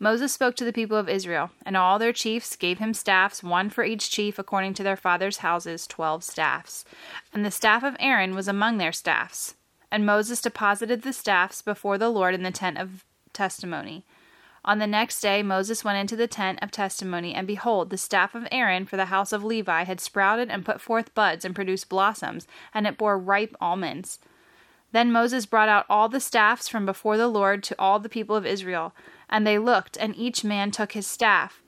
Moses 0.00 0.32
spoke 0.32 0.54
to 0.54 0.64
the 0.64 0.72
people 0.72 0.96
of 0.96 1.08
Israel, 1.08 1.50
and 1.66 1.76
all 1.76 1.98
their 1.98 2.12
chiefs 2.12 2.54
gave 2.54 2.78
him 2.78 2.94
staffs, 2.94 3.42
one 3.42 3.68
for 3.68 3.82
each 3.82 4.10
chief 4.10 4.38
according 4.38 4.74
to 4.74 4.84
their 4.84 4.96
fathers' 4.96 5.38
houses, 5.38 5.86
twelve 5.86 6.22
staffs. 6.22 6.84
And 7.34 7.44
the 7.44 7.50
staff 7.50 7.82
of 7.82 7.96
Aaron 7.98 8.34
was 8.34 8.46
among 8.46 8.78
their 8.78 8.92
staffs. 8.92 9.56
And 9.90 10.06
Moses 10.06 10.40
deposited 10.40 11.02
the 11.02 11.12
staffs 11.12 11.62
before 11.62 11.98
the 11.98 12.10
Lord 12.10 12.34
in 12.34 12.44
the 12.44 12.52
tent 12.52 12.78
of 12.78 13.04
testimony. 13.32 14.04
On 14.64 14.78
the 14.78 14.86
next 14.86 15.20
day 15.20 15.42
Moses 15.42 15.82
went 15.82 15.98
into 15.98 16.14
the 16.14 16.28
tent 16.28 16.60
of 16.62 16.70
testimony, 16.70 17.34
and 17.34 17.46
behold, 17.46 17.90
the 17.90 17.98
staff 17.98 18.36
of 18.36 18.46
Aaron 18.52 18.86
for 18.86 18.96
the 18.96 19.06
house 19.06 19.32
of 19.32 19.42
Levi 19.42 19.82
had 19.82 20.00
sprouted 20.00 20.50
and 20.50 20.64
put 20.64 20.80
forth 20.80 21.14
buds 21.14 21.44
and 21.44 21.54
produced 21.54 21.88
blossoms, 21.88 22.46
and 22.72 22.86
it 22.86 22.98
bore 22.98 23.18
ripe 23.18 23.56
almonds. 23.60 24.20
Then 24.92 25.12
Moses 25.12 25.46
brought 25.46 25.68
out 25.68 25.86
all 25.88 26.08
the 26.08 26.20
staffs 26.20 26.68
from 26.68 26.86
before 26.86 27.16
the 27.16 27.28
Lord 27.28 27.62
to 27.64 27.76
all 27.78 27.98
the 27.98 28.08
people 28.08 28.36
of 28.36 28.46
Israel. 28.46 28.94
And 29.28 29.46
they 29.46 29.58
looked, 29.58 29.96
and 29.98 30.16
each 30.16 30.44
man 30.44 30.70
took 30.70 30.92
his 30.92 31.06
staff. 31.06 31.62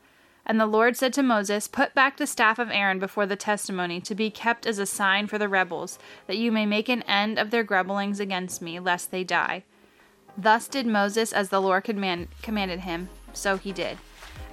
And 0.47 0.59
the 0.59 0.67
Lord 0.67 0.97
said 0.97 1.13
to 1.13 1.23
Moses, 1.23 1.69
Put 1.69 1.95
back 1.95 2.17
the 2.17 2.27
staff 2.27 2.59
of 2.59 2.71
Aaron 2.71 2.99
before 2.99 3.27
the 3.27 3.37
testimony, 3.37 4.01
to 4.01 4.15
be 4.15 4.31
kept 4.31 4.67
as 4.67 4.79
a 4.79 4.87
sign 4.87 5.27
for 5.27 5.39
the 5.39 5.49
rebels, 5.49 5.99
that 6.27 6.39
you 6.39 6.51
may 6.51 6.67
make 6.67 6.89
an 6.89 7.03
end 7.03 7.39
of 7.39 7.51
their 7.51 7.63
grumblings 7.63 8.21
against 8.21 8.63
me, 8.63 8.81
lest 8.81 9.11
they 9.11 9.23
die. 9.23 9.65
Thus 10.37 10.67
did 10.67 10.87
Moses 10.87 11.33
as 11.33 11.51
the 11.51 11.61
Lord 11.61 11.85
command- 11.85 12.29
commanded 12.43 12.81
him, 12.81 13.11
so 13.33 13.59
he 13.59 13.73
did. 13.73 13.99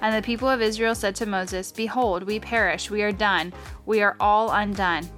And 0.00 0.14
the 0.14 0.24
people 0.24 0.48
of 0.48 0.62
Israel 0.62 0.94
said 0.94 1.16
to 1.16 1.26
Moses, 1.26 1.72
Behold, 1.72 2.24
we 2.24 2.38
perish, 2.38 2.90
we 2.90 3.02
are 3.02 3.10
done, 3.10 3.52
we 3.86 4.02
are 4.02 4.16
all 4.20 4.50
undone. 4.52 5.08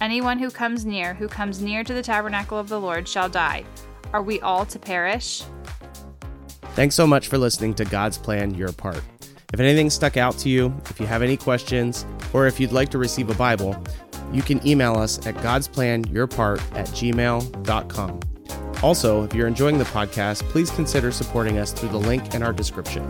Anyone 0.00 0.38
who 0.38 0.50
comes 0.50 0.84
near, 0.84 1.14
who 1.14 1.28
comes 1.28 1.62
near 1.62 1.82
to 1.82 1.94
the 1.94 2.02
tabernacle 2.02 2.58
of 2.58 2.68
the 2.68 2.80
Lord, 2.80 3.08
shall 3.08 3.28
die. 3.28 3.64
Are 4.12 4.22
we 4.22 4.40
all 4.40 4.66
to 4.66 4.78
perish? 4.78 5.42
Thanks 6.74 6.94
so 6.94 7.06
much 7.06 7.28
for 7.28 7.38
listening 7.38 7.74
to 7.74 7.84
God's 7.86 8.18
Plan 8.18 8.54
Your 8.54 8.72
Part. 8.72 9.00
If 9.54 9.60
anything 9.60 9.88
stuck 9.88 10.16
out 10.16 10.36
to 10.38 10.48
you, 10.50 10.74
if 10.90 11.00
you 11.00 11.06
have 11.06 11.22
any 11.22 11.36
questions, 11.36 12.04
or 12.34 12.46
if 12.46 12.60
you'd 12.60 12.72
like 12.72 12.90
to 12.90 12.98
receive 12.98 13.30
a 13.30 13.34
Bible, 13.34 13.82
you 14.32 14.42
can 14.42 14.64
email 14.66 14.96
us 14.96 15.24
at 15.26 15.34
godsplanyourpart 15.36 16.60
at 16.76 16.86
gmail.com. 16.88 18.20
Also, 18.82 19.24
if 19.24 19.34
you're 19.34 19.46
enjoying 19.46 19.78
the 19.78 19.84
podcast, 19.84 20.42
please 20.50 20.70
consider 20.70 21.10
supporting 21.10 21.56
us 21.56 21.72
through 21.72 21.88
the 21.88 21.96
link 21.96 22.34
in 22.34 22.42
our 22.42 22.52
description. 22.52 23.08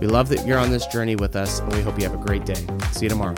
We 0.00 0.06
love 0.06 0.28
that 0.28 0.46
you're 0.46 0.58
on 0.58 0.70
this 0.70 0.86
journey 0.86 1.16
with 1.16 1.34
us, 1.34 1.58
and 1.58 1.72
we 1.72 1.82
hope 1.82 1.98
you 1.98 2.08
have 2.08 2.14
a 2.14 2.24
great 2.24 2.46
day. 2.46 2.64
See 2.92 3.06
you 3.06 3.08
tomorrow. 3.08 3.34